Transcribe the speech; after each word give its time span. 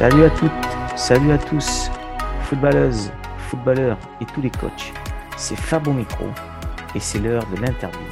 Salut 0.00 0.24
à 0.24 0.30
toutes, 0.30 0.50
salut 0.96 1.30
à 1.30 1.36
tous, 1.36 1.90
footballeuses, 2.44 3.12
footballeurs 3.50 3.98
et 4.22 4.24
tous 4.24 4.40
les 4.40 4.48
coachs. 4.48 4.94
C'est 5.36 5.56
Fab 5.56 5.86
micro 5.88 6.24
et 6.94 7.00
c'est 7.00 7.18
l'heure 7.18 7.44
de 7.54 7.60
l'interview 7.60 8.08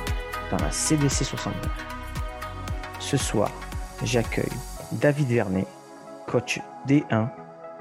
dans 0.51 0.59
la 0.63 0.71
CDC 0.71 1.25
69. 1.25 1.57
Ce 2.99 3.17
soir, 3.17 3.51
j'accueille 4.05 4.53
David 4.93 5.29
Vernet, 5.29 5.67
coach 6.27 6.61
D1 6.87 7.31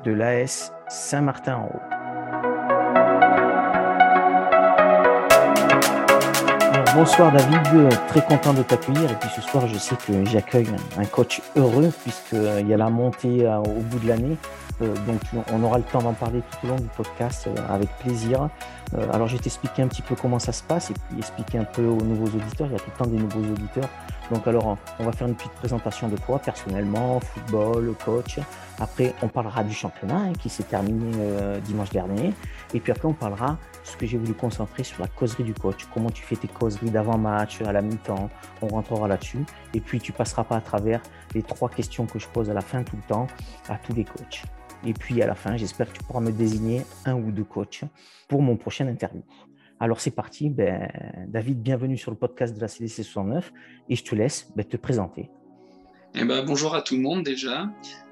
de 0.06 0.12
l'AS 0.14 0.72
Saint-Martin-en-Haut. 0.88 1.97
Bonsoir 6.98 7.32
David, 7.32 7.90
très 8.08 8.26
content 8.26 8.56
de 8.56 8.64
t'accueillir. 8.64 9.12
Et 9.12 9.14
puis 9.14 9.30
ce 9.30 9.40
soir, 9.40 9.68
je 9.68 9.78
sais 9.78 9.96
que 9.96 10.26
j'accueille 10.26 10.66
un 10.98 11.06
coach 11.06 11.44
heureux 11.56 11.92
puisqu'il 12.02 12.68
y 12.68 12.74
a 12.74 12.78
la 12.78 12.90
montée 12.90 13.46
euh, 13.46 13.60
au 13.60 13.82
bout 13.82 14.00
de 14.00 14.08
l'année. 14.08 14.36
Euh, 14.82 14.96
donc 15.06 15.22
on 15.54 15.62
aura 15.62 15.78
le 15.78 15.84
temps 15.84 16.02
d'en 16.02 16.14
parler 16.14 16.42
tout 16.42 16.66
au 16.66 16.70
long 16.70 16.76
du 16.78 16.88
podcast 16.98 17.46
euh, 17.46 17.56
avec 17.70 17.90
plaisir. 18.00 18.50
Alors 18.94 19.28
je 19.28 19.36
vais 19.36 19.44
t'expliquer 19.44 19.82
un 19.82 19.88
petit 19.88 20.02
peu 20.02 20.16
comment 20.16 20.40
ça 20.40 20.52
se 20.52 20.64
passe 20.64 20.92
et 20.92 20.94
puis 20.94 21.20
expliquer 21.20 21.58
un 21.58 21.66
peu 21.66 21.86
aux 21.86 22.02
nouveaux 22.02 22.38
auditeurs. 22.38 22.68
Il 22.68 22.74
y 22.74 22.76
a 22.76 22.80
tout 22.80 22.90
le 22.92 22.98
temps 22.98 23.10
des 23.10 23.18
nouveaux 23.18 23.52
auditeurs. 23.52 23.90
Donc 24.32 24.48
alors 24.48 24.78
on 25.00 25.04
va 25.04 25.12
faire 25.12 25.28
une 25.28 25.36
petite 25.36 25.54
présentation 25.54 26.08
de 26.08 26.18
toi 26.18 26.40
personnellement, 26.40 27.20
football, 27.20 27.94
coach. 28.04 28.40
Après 28.80 29.14
on 29.22 29.28
parlera 29.28 29.64
du 29.64 29.74
championnat 29.74 30.18
hein, 30.18 30.34
qui 30.34 30.50
s'est 30.50 30.64
terminé 30.64 31.12
dimanche 31.66 31.90
dernier. 31.90 32.34
Et 32.74 32.80
puis 32.80 32.92
après 32.92 33.08
on 33.08 33.14
parlera 33.14 33.58
ce 33.84 33.96
que 33.98 34.06
j'ai 34.06 34.18
voulu 34.18 34.34
concentrer 34.34 34.84
sur 34.84 35.02
la 35.02 35.08
causerie 35.08 35.44
du 35.44 35.54
coach. 35.54 35.86
Comment 35.94 36.10
tu 36.10 36.24
fais 36.24 36.36
tes 36.36 36.48
causeries 36.48 36.90
d'avant-match, 36.90 37.62
à 37.62 37.72
la 37.72 37.82
mi-temps. 37.82 38.30
On 38.62 38.68
rentrera 38.68 39.08
là-dessus. 39.08 39.46
Et 39.74 39.82
puis 39.82 40.00
tu 40.00 40.12
passeras 40.12 40.44
pas 40.44 40.58
à 40.58 40.62
travers 40.62 41.02
les 41.34 41.44
trois 41.44 41.70
questions 41.70 42.06
que 42.06 42.20
je 42.20 42.28
pose 42.28 42.50
à 42.50 42.54
la 42.54 42.62
fin 42.62 42.84
tout 42.84 42.96
le 42.96 43.04
temps 43.04 43.28
à 43.70 43.76
tous 43.76 43.94
les 43.94 44.06
coachs. 44.06 44.44
Et 44.86 44.94
puis 44.94 45.22
à 45.22 45.28
la 45.28 45.36
fin, 45.36 45.58
j'espère 45.58 45.92
que 45.92 45.98
tu 45.98 46.04
pourras 46.04 46.22
me 46.22 46.32
désigner 46.32 46.84
un 47.06 47.16
ou 47.16 47.32
deux 47.32 47.44
coachs 47.44 47.84
pour 48.28 48.42
mon 48.42 48.58
prochain 48.58 48.88
interview. 48.88 49.24
Alors 49.80 50.00
c'est 50.00 50.12
parti, 50.12 50.50
ben, 50.50 50.90
David, 51.28 51.62
bienvenue 51.62 51.98
sur 51.98 52.12
le 52.12 52.18
podcast 52.18 52.56
de 52.56 52.62
la 52.62 52.68
CDC 52.68 53.04
69 53.04 53.54
et 53.90 53.96
je 53.96 54.04
te 54.04 54.16
laisse 54.16 54.52
ben, 54.56 54.66
te 54.66 54.78
présenter. 54.78 55.30
Eh 56.16 56.24
ben, 56.24 56.44
bonjour 56.46 56.74
à 56.74 56.82
tout 56.82 56.96
le 56.96 57.02
monde 57.02 57.24
déjà. 57.24 57.70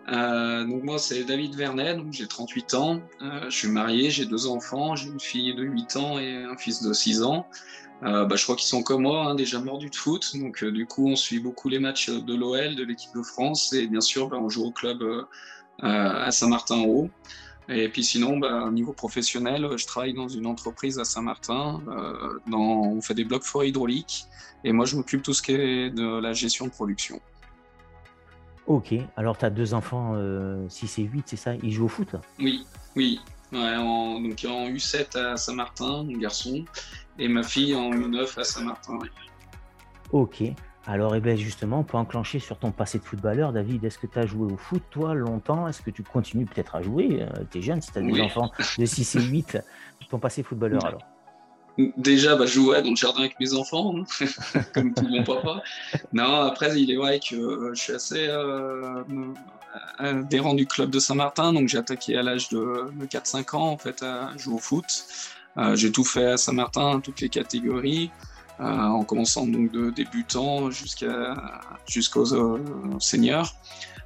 Euh, 0.09 0.63
donc 0.65 0.83
moi 0.83 0.99
c'est 0.99 1.23
David 1.23 1.55
Vernet, 1.55 1.97
j'ai 2.11 2.27
38 2.27 2.73
ans, 2.75 3.01
euh, 3.23 3.49
je 3.49 3.57
suis 3.57 3.67
marié, 3.67 4.11
j'ai 4.11 4.25
deux 4.25 4.45
enfants, 4.45 4.95
j'ai 4.95 5.07
une 5.07 5.19
fille 5.19 5.55
de 5.55 5.63
8 5.63 5.95
ans 5.95 6.19
et 6.19 6.43
un 6.43 6.55
fils 6.57 6.83
de 6.83 6.93
6 6.93 7.23
ans. 7.23 7.47
Euh, 8.03 8.25
bah, 8.25 8.35
je 8.35 8.43
crois 8.43 8.55
qu'ils 8.55 8.67
sont 8.67 8.83
comme 8.83 9.03
moi, 9.03 9.25
hein, 9.25 9.35
déjà 9.35 9.59
mordus 9.59 9.89
de 9.89 9.95
foot, 9.95 10.33
donc 10.35 10.63
du 10.63 10.85
coup 10.85 11.07
on 11.07 11.15
suit 11.15 11.39
beaucoup 11.39 11.69
les 11.69 11.79
matchs 11.79 12.11
de 12.11 12.35
l'OL, 12.35 12.75
de 12.75 12.83
l'équipe 12.83 13.15
de 13.15 13.23
France 13.23 13.73
et 13.73 13.87
bien 13.87 14.01
sûr 14.01 14.29
bah, 14.29 14.37
on 14.39 14.49
joue 14.49 14.65
au 14.65 14.71
club 14.71 15.03
à 15.81 16.31
Saint-Martin-en-Haut. 16.31 17.09
Et 17.67 17.89
puis 17.89 18.03
sinon, 18.03 18.37
bah, 18.37 18.63
au 18.65 18.71
niveau 18.71 18.93
professionnel, 18.93 19.67
je 19.75 19.85
travaille 19.87 20.13
dans 20.13 20.27
une 20.27 20.45
entreprise 20.45 20.99
à 20.99 21.03
Saint-Martin. 21.03 21.81
on 22.51 23.01
fait 23.01 23.15
des 23.15 23.25
blocs 23.25 23.43
forêts 23.43 23.69
hydrauliques. 23.69 24.25
Et 24.63 24.71
moi, 24.71 24.85
je 24.85 24.95
m'occupe 24.95 25.21
tout 25.23 25.33
ce 25.33 25.41
qui 25.41 25.53
est 25.53 25.89
de 25.89 26.19
la 26.19 26.33
gestion 26.33 26.65
de 26.65 26.71
production. 26.71 27.19
Ok, 28.67 28.95
alors 29.15 29.37
tu 29.37 29.45
as 29.45 29.51
deux 29.51 29.73
enfants, 29.75 30.15
6 30.69 30.99
et 30.99 31.03
8, 31.03 31.23
c'est 31.27 31.35
ça? 31.35 31.53
Ils 31.61 31.71
jouent 31.71 31.85
au 31.85 31.89
foot? 31.89 32.15
Oui, 32.39 32.65
oui. 32.95 33.19
en, 33.53 34.19
donc 34.19 34.45
en 34.47 34.67
U7 34.69 35.17
à 35.17 35.37
Saint-Martin, 35.37 36.03
mon 36.03 36.17
garçon, 36.17 36.65
et 37.19 37.27
ma 37.27 37.43
fille 37.43 37.75
en 37.75 37.91
U9 37.91 38.39
à 38.39 38.43
Saint-Martin. 38.43 38.97
Ok, 40.11 40.43
alors, 40.87 41.15
eh 41.15 41.19
ben, 41.19 41.35
justement, 41.35 41.79
on 41.79 41.83
peut 41.83 41.97
enclencher 41.97 42.39
sur 42.39 42.59
ton 42.59 42.71
passé 42.71 42.99
de 42.99 43.03
footballeur. 43.03 43.51
David, 43.51 43.83
est-ce 43.83 43.97
que 43.97 44.05
tu 44.05 44.19
as 44.19 44.27
joué 44.27 44.51
au 44.51 44.57
foot, 44.57 44.83
toi, 44.91 45.15
longtemps? 45.15 45.67
Est-ce 45.67 45.81
que 45.81 45.89
tu 45.89 46.03
continues 46.03 46.45
peut-être 46.45 46.75
à 46.75 46.83
jouer 46.83 47.23
euh, 47.23 47.43
Tu 47.51 47.57
es 47.57 47.61
jeune, 47.61 47.81
si 47.81 47.91
tu 47.91 47.97
as 47.97 48.01
des 48.01 48.21
enfants 48.21 48.51
de 48.77 48.85
6 48.85 49.15
et 49.15 49.21
8, 49.21 49.57
ton 50.11 50.19
passé 50.19 50.43
footballeur 50.43 50.85
alors? 50.85 51.01
Déjà, 51.97 52.35
bah, 52.35 52.45
je 52.45 52.53
jouais 52.53 52.81
dans 52.83 52.91
le 52.91 52.95
jardin 52.95 53.21
avec 53.21 53.37
mes 53.39 53.53
enfants, 53.53 53.95
hein, 53.97 54.25
comme 54.73 54.93
tout 54.93 55.07
mon 55.07 55.23
papa. 55.23 55.61
Non, 56.13 56.41
après, 56.41 56.79
il 56.79 56.91
est 56.91 56.95
vrai 56.95 57.19
que 57.19 57.35
euh, 57.35 57.73
je 57.73 57.81
suis 57.81 57.93
assez 57.93 58.27
euh, 58.29 59.03
adhérent 59.97 60.53
du 60.53 60.67
club 60.67 60.91
de 60.91 60.99
Saint-Martin, 60.99 61.51
donc 61.51 61.67
j'ai 61.67 61.79
attaqué 61.79 62.15
à 62.15 62.21
l'âge 62.21 62.47
de, 62.49 62.91
4-5 63.05 63.55
ans 63.55 63.71
en 63.71 63.77
fait 63.77 64.03
à 64.03 64.37
jouer 64.37 64.53
au 64.53 64.59
foot. 64.59 64.85
j'ai 65.73 65.91
tout 65.91 66.05
fait 66.05 66.27
à 66.27 66.37
Saint-Martin, 66.37 67.01
toutes 67.01 67.19
les 67.21 67.29
catégories. 67.29 68.11
Euh, 68.61 68.63
en 68.63 69.03
commençant 69.03 69.45
donc 69.45 69.71
de 69.71 69.89
débutants 69.89 70.71
jusqu'à 70.71 71.35
jusqu'aux 71.87 72.33
euh, 72.33 72.57
seniors. 72.99 73.53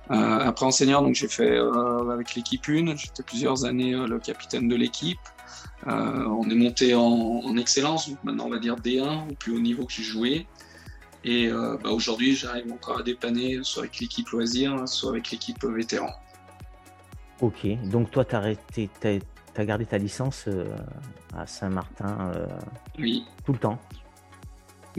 Euh, 0.09 0.39
après 0.39 0.65
en 0.65 0.71
senior, 0.71 1.03
donc 1.03 1.13
j'ai 1.13 1.27
fait 1.27 1.59
avec 2.11 2.33
l'équipe 2.33 2.67
1, 2.67 2.95
j'étais 2.95 3.21
plusieurs 3.21 3.65
années 3.65 3.91
le 3.93 4.17
capitaine 4.17 4.67
de 4.67 4.75
l'équipe. 4.75 5.19
on 5.85 6.49
est 6.49 6.55
monté 6.55 6.95
en, 6.95 7.55
excellence, 7.57 8.09
donc 8.09 8.17
maintenant 8.23 8.45
on 8.47 8.49
va 8.49 8.57
dire 8.57 8.75
D1, 8.75 9.29
au 9.29 9.35
plus 9.35 9.55
haut 9.55 9.59
niveau 9.59 9.85
que 9.85 9.93
j'ai 9.93 10.03
joué. 10.03 10.47
Et 11.23 11.49
bah, 11.51 11.91
aujourd'hui, 11.91 12.35
j'arrive 12.35 12.71
encore 12.73 12.99
à 12.99 13.03
dépanner 13.03 13.59
soit 13.61 13.83
avec 13.83 13.99
l'équipe 13.99 14.27
loisir, 14.29 14.87
soit 14.87 15.11
avec 15.11 15.29
l'équipe 15.29 15.63
vétéran. 15.63 16.09
Ok, 17.41 17.67
donc 17.85 18.09
toi, 18.09 18.25
tu 18.25 18.35
as, 18.35 18.55
as, 19.55 19.65
gardé 19.65 19.85
ta 19.85 19.99
licence 19.99 20.49
à 21.37 21.45
Saint-Martin 21.45 22.31
oui. 22.97 23.25
tout 23.45 23.53
le 23.53 23.59
temps 23.59 23.79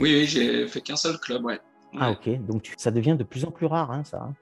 oui, 0.01 0.13
oui 0.13 0.25
j'ai 0.25 0.67
fait 0.67 0.81
qu'un 0.81 0.95
seul 0.95 1.17
club, 1.19 1.45
ouais. 1.45 1.59
Ah 1.97 2.11
ok, 2.11 2.45
donc 2.45 2.73
ça 2.77 2.91
devient 2.91 3.15
de 3.17 3.23
plus 3.23 3.45
en 3.45 3.51
plus 3.51 3.65
rare, 3.65 3.91
hein, 3.91 4.03
ça. 4.03 4.23
Hein. 4.23 4.33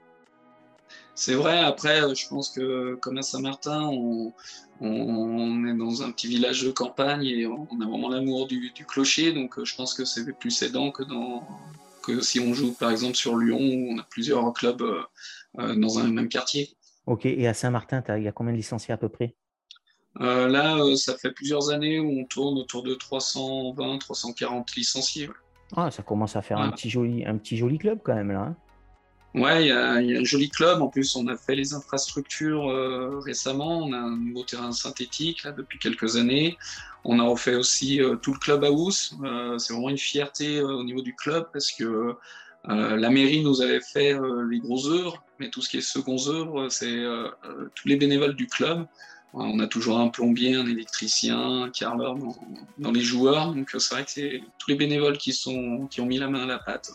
C'est 1.16 1.34
vrai, 1.34 1.60
après, 1.60 2.16
je 2.16 2.28
pense 2.28 2.50
que 2.50 2.96
comme 2.96 3.18
à 3.18 3.22
Saint-Martin, 3.22 3.90
on, 3.92 4.34
est 4.82 5.74
dans 5.74 6.04
un 6.04 6.12
petit 6.12 6.28
village 6.28 6.64
de 6.64 6.72
campagne 6.72 7.26
et 7.26 7.46
on 7.46 7.68
a 7.82 7.86
vraiment 7.86 8.10
l'amour 8.10 8.48
du, 8.48 8.72
clocher, 8.88 9.34
donc 9.34 9.62
je 9.64 9.76
pense 9.76 9.94
que 9.94 10.06
c'est 10.06 10.32
plus 10.34 10.62
aidant 10.62 10.92
que, 10.92 11.04
dans, 11.04 11.46
que 12.04 12.22
si 12.22 12.40
on 12.40 12.54
joue 12.54 12.74
par 12.74 12.92
exemple 12.92 13.16
sur 13.16 13.36
Lyon 13.36 13.60
où 13.60 13.94
on 13.94 14.00
a 14.00 14.04
plusieurs 14.04 14.52
clubs 14.54 14.82
euh, 14.82 15.02
euh, 15.60 15.76
dans 15.76 16.00
un 16.00 16.08
même 16.10 16.30
quartier. 16.30 16.76
Ok, 17.06 17.26
et 17.26 17.48
à 17.48 17.54
Saint-Martin, 17.54 18.04
il 18.18 18.24
y 18.24 18.28
a 18.28 18.32
combien 18.32 18.54
de 18.54 18.58
licenciés 18.58 18.94
à 18.94 18.98
peu 18.98 19.10
près? 19.10 19.36
Euh, 20.22 20.48
là, 20.48 20.78
euh, 20.78 20.96
ça 20.96 21.18
fait 21.18 21.32
plusieurs 21.32 21.70
années 21.70 22.00
où 22.00 22.20
on 22.20 22.26
tourne 22.26 22.58
autour 22.58 22.84
de 22.84 22.94
320, 22.94 24.00
340 24.00 24.76
licenciés. 24.76 25.30
Ah, 25.76 25.92
ça 25.92 26.04
commence 26.04 26.36
à 26.36 26.42
faire 26.42 26.58
un, 26.60 26.72
petit 26.72 26.90
joli, 26.90 27.26
un 27.26 27.38
petit 27.38 27.58
joli 27.58 27.78
club 27.78 28.00
quand 28.04 28.16
même 28.16 28.32
là. 28.32 28.40
Hein. 28.40 28.56
ouais, 29.36 29.66
il 29.66 29.68
y, 29.68 29.72
a 29.72 29.92
un 29.92 30.24
joli 30.24 30.50
club. 30.50 30.82
En 30.82 30.88
plus, 30.88 31.16
on 31.16 31.28
a 31.28 31.38
fait 31.38 31.56
les 31.56 31.74
infrastructures 31.74 32.70
euh, 32.70 33.20
récemment. 33.24 33.80
On 33.80 33.94
a 33.94 33.98
un 33.98 34.18
nouveau 34.18 34.44
terrain 34.44 34.72
synthétique 34.72 35.44
là, 35.44 35.52
depuis 35.52 35.78
quelques 35.78 36.16
années. 36.16 36.58
On 37.04 37.20
a 37.20 37.24
refait 37.24 37.56
aussi 37.56 38.02
tout 38.22 38.34
le 38.34 38.40
club 38.40 38.64
house. 38.64 39.16
c'est 39.58 39.74
vraiment 39.74 39.90
une 39.90 39.98
fierté 39.98 40.62
au 40.62 40.84
niveau 40.84 41.02
du 41.02 41.16
club 41.16 41.48
parce 41.54 41.72
que 41.72 42.16
la 42.66 43.10
mairie 43.10 43.42
nous 43.42 43.62
avait 43.62 43.80
fait 43.80 44.20
les 44.50 44.60
gros 44.60 44.86
œuvres, 44.88 45.24
mais 45.40 45.50
tout 45.50 45.62
ce 45.62 45.70
qui 45.70 45.78
est 45.78 45.82
second 45.82 46.18
œuvre, 46.28 46.68
c'est 46.68 47.02
tous 47.74 47.88
les 47.88 47.96
bénévoles 47.96 48.36
du 48.36 48.48
club. 48.48 48.86
On 49.34 49.60
a 49.60 49.68
toujours 49.68 50.00
un 50.00 50.08
plombier, 50.08 50.56
un 50.56 50.66
électricien, 50.66 51.64
un 51.64 51.70
carreleur 51.70 52.16
dans, 52.78 52.92
les 52.92 53.02
joueurs. 53.02 53.54
Donc 53.54 53.70
c'est 53.78 53.94
vrai 53.94 54.04
que 54.04 54.12
c'est 54.12 54.42
tous 54.58 54.72
les 54.72 54.76
bénévoles 54.76 55.18
qui, 55.18 55.34
sont, 55.34 55.88
qui 55.88 56.02
ont 56.02 56.06
mis 56.06 56.18
la 56.18 56.28
main 56.28 56.44
à 56.44 56.48
la 56.48 56.60
pâte. 56.60 56.92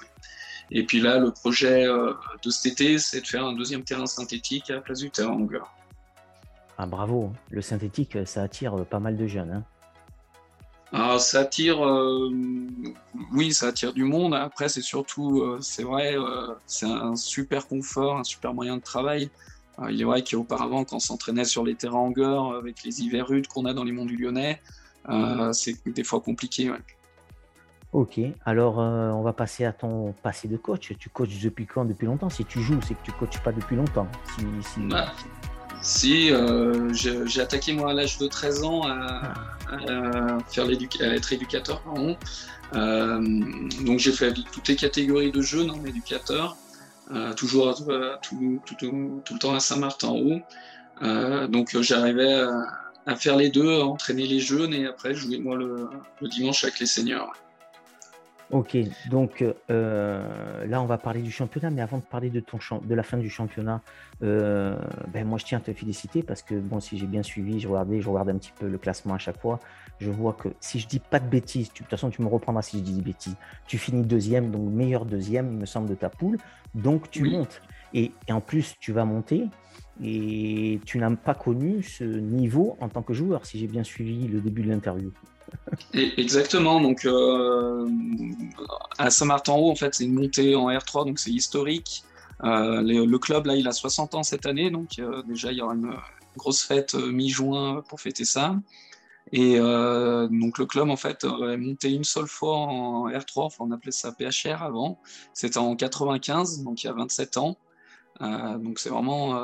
Et 0.71 0.84
puis 0.84 1.00
là, 1.00 1.19
le 1.19 1.31
projet 1.31 1.87
euh, 1.87 2.12
de 2.43 2.50
cet 2.50 2.73
été, 2.73 2.99
c'est 2.99 3.21
de 3.21 3.27
faire 3.27 3.44
un 3.44 3.53
deuxième 3.53 3.84
terrain 3.84 4.06
synthétique 4.06 4.71
à 4.71 4.75
la 4.75 4.81
place 4.81 5.00
du 5.00 5.11
terrain 5.11 5.31
longueur. 5.31 5.73
Ah 6.77 6.87
bravo, 6.87 7.33
le 7.50 7.61
synthétique, 7.61 8.17
ça 8.27 8.43
attire 8.43 8.84
pas 8.87 8.99
mal 8.99 9.17
de 9.17 9.27
jeunes. 9.27 9.53
Hein. 9.53 9.65
Alors, 10.93 11.21
ça 11.21 11.41
attire, 11.41 11.84
euh, 11.87 12.33
oui, 13.33 13.53
ça 13.53 13.69
attire 13.69 13.93
du 13.93 14.05
monde. 14.05 14.34
Après, 14.34 14.69
c'est 14.69 14.83
surtout, 14.83 15.43
euh, 15.43 15.59
c'est 15.61 15.83
vrai, 15.83 16.17
c'est 16.67 16.87
un 16.87 17.15
super 17.15 17.69
confort, 17.69 18.19
un 18.19 18.25
super 18.25 18.55
moyen 18.55 18.76
de 18.76 18.82
travail. 18.82 19.31
Euh, 19.81 19.91
il 19.91 20.00
est 20.00 20.05
vrai 20.05 20.23
qu'auparavant, 20.23 20.85
quand 20.85 20.97
on 20.97 21.00
s'entraînait 21.00 21.44
sur 21.44 21.65
les 21.65 21.75
terrains 21.75 21.99
en 21.99 22.53
avec 22.53 22.85
les 22.85 23.03
hivers 23.03 23.26
rudes 23.26 23.47
qu'on 23.49 23.65
a 23.65 23.75
dans 23.75 23.85
les 23.85 23.93
monts 23.93 24.05
du 24.05 24.17
Lyonnais, 24.17 24.61
euh, 25.09 25.53
c'est 25.53 25.76
des 25.87 26.05
fois 26.05 26.21
compliqué. 26.21 26.71
Ok, 27.93 28.19
alors 28.44 28.81
euh, 28.81 29.11
on 29.11 29.23
va 29.23 29.32
passer 29.32 29.65
à 29.65 29.73
ton 29.73 30.15
passé 30.23 30.49
de 30.49 30.56
coach. 30.56 30.93
Tu 30.99 31.09
coaches 31.09 31.41
depuis 31.41 31.67
quand 31.67 31.85
Depuis 31.85 32.06
longtemps? 32.06 32.31
Si 32.31 32.44
tu 32.44 32.61
joues, 32.61 32.81
c'est 32.87 32.94
que 32.94 33.05
tu 33.05 33.12
coaches 33.12 33.43
pas 33.43 33.53
depuis 33.53 33.76
longtemps. 33.76 34.09
Si, 35.82 36.32
j'ai 36.93 37.41
attaqué 37.41 37.73
moi 37.73 37.91
à 37.91 37.94
l'âge 37.94 38.19
de 38.19 38.26
13 38.26 38.65
ans 38.65 38.82
à, 38.87 39.35
faire 40.49 40.67
être 41.00 41.32
éducateur. 41.32 41.82
donc 42.73 43.99
j'ai 43.99 44.12
fait 44.12 44.32
toutes 44.53 44.69
les 44.69 44.76
catégories 44.76 45.31
de 45.31 45.43
jeunes 45.43 45.71
en 45.71 45.85
éducateur. 45.85 46.56
Euh, 47.11 47.35
toujours 47.35 47.69
euh, 47.89 48.17
tout, 48.23 48.61
le 48.81 49.39
temps 49.39 49.55
à 49.55 49.61
Saint-Martin 49.61 50.09
en 50.09 50.17
haut. 50.17 50.41
Euh, 51.03 51.47
donc 51.49 51.77
j'arrivais 51.81 52.33
à, 53.06 53.17
faire 53.17 53.37
les 53.37 53.51
deux, 53.51 53.81
à 53.81 53.85
entraîner 53.85 54.27
les 54.27 54.41
jeunes 54.41 54.73
et 54.73 54.87
après 54.87 55.15
jouer 55.15 55.39
moi 55.39 55.56
le, 55.56 55.89
dimanche 56.23 56.65
avec 56.65 56.79
les 56.81 56.87
seniors. 56.87 57.35
Ok, 58.51 58.77
donc 59.11 59.45
là 59.69 60.81
on 60.81 60.87
va 60.87 60.99
parler 60.99 61.21
du 61.21 61.31
championnat, 61.31 61.71
mais 61.71 61.83
avant 61.83 61.99
de 61.99 62.05
parler 62.05 62.31
de, 62.31 62.41
ton 62.41 62.59
de 62.83 62.95
la 62.95 63.03
fin 63.03 63.19
du 63.19 63.29
championnat, 63.29 63.81
ben 64.21 65.25
moi 65.25 65.39
je 65.39 65.45
tiens 65.45 65.59
à 65.59 65.61
te 65.61 65.73
féliciter 65.73 66.23
parce 66.23 66.43
que 66.43 66.55
bon, 66.55 66.79
si 66.79 66.97
j'ai 66.97 67.07
bien 67.07 67.23
suivi, 67.23 67.59
je 67.59 67.69
regardais, 67.69 68.00
je 68.00 68.09
regarde 68.09 68.29
un 68.31 68.37
petit 68.37 68.53
peu 68.59 68.69
le 68.69 68.79
classement 68.79 69.15
à 69.15 69.19
chaque 69.19 69.41
fois, 69.41 69.59
je 70.05 70.11
vois 70.11 70.35
que 70.35 70.49
si 70.61 70.79
je 70.79 70.87
dis 70.87 70.99
pas 70.99 71.19
de 71.19 71.29
bêtises, 71.29 71.69
de 71.69 71.75
toute 71.75 71.89
façon 71.89 72.11
tu 72.11 72.23
me 72.23 72.29
reprendras 72.29 72.62
si 72.62 72.79
je 72.79 72.83
dis 72.83 72.93
des 72.93 73.03
bêtises, 73.03 73.37
tu 73.67 73.79
finis 73.79 74.03
deuxième, 74.03 74.51
donc 74.51 74.71
meilleur 74.71 75.05
deuxième 75.05 75.53
il 75.53 75.59
me 75.59 75.67
semble 75.67 75.89
de 75.89 75.95
ta 75.95 76.09
poule, 76.09 76.39
donc 76.75 77.11
tu 77.11 77.25
montes. 77.25 77.62
Et, 77.93 78.11
et, 78.27 78.33
en 78.33 78.41
plus 78.41 78.75
tu 78.81 78.93
vas 78.93 79.05
monter 79.05 79.49
et 80.03 80.81
tu 80.85 80.99
n'as 80.99 81.15
pas 81.15 81.35
connu 81.35 81.83
ce 81.83 82.05
niveau 82.05 82.77
en 82.81 82.89
tant 82.89 83.03
que 83.03 83.15
joueur, 83.15 83.47
si 83.47 83.59
j'ai 83.59 83.69
bien 83.69 83.85
suivi 83.85 84.27
le 84.27 84.41
début 84.41 84.62
de 84.62 84.69
l'interview. 84.69 85.12
Exactement. 85.95 86.81
Donc, 86.81 87.05
euh, 87.05 87.89
à 88.99 89.11
Saint-Martin-Haut, 89.11 89.71
en 89.71 89.77
fait, 89.77 89.95
c'est 89.95 90.05
une 90.05 90.15
montée 90.15 90.55
en 90.57 90.69
R3, 90.69 91.07
donc 91.07 91.19
c'est 91.19 91.31
historique. 91.31 92.03
Euh, 92.43 92.83
le 92.83 93.19
club, 93.19 93.47
là, 93.47 93.55
il 93.55 93.69
a 93.69 93.73
60 93.73 94.15
ans 94.15 94.23
cette 94.23 94.47
année, 94.47 94.71
donc 94.71 94.99
euh, 94.99 95.23
déjà, 95.23 95.53
il 95.53 95.59
y 95.59 95.62
aura 95.62 95.75
une 95.75 95.95
grosse 96.37 96.62
fête 96.62 96.95
mi-juin 96.95 97.83
pour 97.89 98.00
fêter 98.00 98.25
ça. 98.25 98.57
Et 99.32 99.59
donc, 99.59 100.59
le 100.59 100.67
club, 100.67 100.91
en 100.91 100.97
fait, 100.97 101.25
est 101.25 101.56
monté 101.56 101.93
une 101.93 102.05
seule 102.05 102.26
fois 102.26 102.56
en 102.56 103.09
R3, 103.09 103.43
enfin, 103.43 103.65
on 103.67 103.71
appelait 103.73 103.91
ça 103.91 104.12
PHR 104.12 104.62
avant. 104.62 105.00
C'était 105.32 105.59
en 105.59 105.75
95, 105.75 106.62
donc 106.62 106.85
il 106.85 106.87
y 106.87 106.91
a 106.91 106.93
27 106.93 107.38
ans. 107.38 107.56
donc, 108.21 108.79
c'est 108.79 108.91
vraiment 108.91 109.35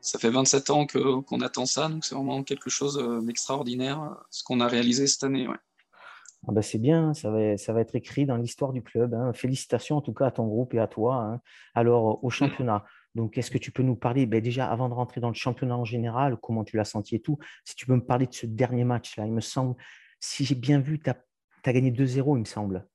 ça 0.00 0.18
fait 0.18 0.30
27 0.30 0.70
ans 0.70 0.86
qu'on 0.86 1.40
attend 1.40 1.66
ça, 1.66 1.88
donc 1.88 2.04
c'est 2.04 2.14
vraiment 2.14 2.42
quelque 2.42 2.70
chose 2.70 2.98
euh, 2.98 3.20
d'extraordinaire, 3.20 4.02
euh, 4.02 4.14
ce 4.30 4.42
qu'on 4.42 4.60
a 4.60 4.66
réalisé 4.66 5.06
cette 5.06 5.24
année. 5.24 5.46
Ah 6.48 6.52
bah 6.52 6.62
c'est 6.62 6.78
bien, 6.78 7.12
ça 7.12 7.30
va, 7.30 7.58
ça 7.58 7.74
va 7.74 7.80
être 7.80 7.94
écrit 7.94 8.24
dans 8.24 8.36
l'histoire 8.36 8.72
du 8.72 8.82
club. 8.82 9.12
Hein. 9.12 9.32
Félicitations 9.34 9.98
en 9.98 10.00
tout 10.00 10.14
cas 10.14 10.26
à 10.26 10.30
ton 10.30 10.46
groupe 10.46 10.72
et 10.72 10.78
à 10.78 10.86
toi. 10.86 11.16
Hein. 11.16 11.40
Alors, 11.74 12.24
au 12.24 12.30
championnat, 12.30 12.84
donc 13.14 13.38
est-ce 13.38 13.50
que 13.50 13.58
tu 13.58 13.72
peux 13.72 13.82
nous 13.82 13.96
parler, 13.96 14.26
ben, 14.26 14.40
déjà 14.40 14.70
avant 14.70 14.88
de 14.88 14.94
rentrer 14.94 15.20
dans 15.20 15.28
le 15.28 15.34
championnat 15.34 15.76
en 15.76 15.84
général, 15.84 16.36
comment 16.40 16.64
tu 16.64 16.76
l'as 16.76 16.84
senti 16.84 17.16
et 17.16 17.20
tout, 17.20 17.38
si 17.64 17.74
tu 17.74 17.86
peux 17.86 17.94
me 17.94 18.04
parler 18.04 18.26
de 18.26 18.34
ce 18.34 18.46
dernier 18.46 18.84
match-là, 18.84 19.26
il 19.26 19.32
me 19.32 19.40
semble, 19.40 19.76
si 20.20 20.44
j'ai 20.44 20.54
bien 20.54 20.80
vu, 20.80 21.00
tu 21.00 21.10
as, 21.10 21.72
gagné 21.72 21.90
2-0, 21.90 22.36
il 22.36 22.40
me 22.40 22.44
semble. 22.44 22.86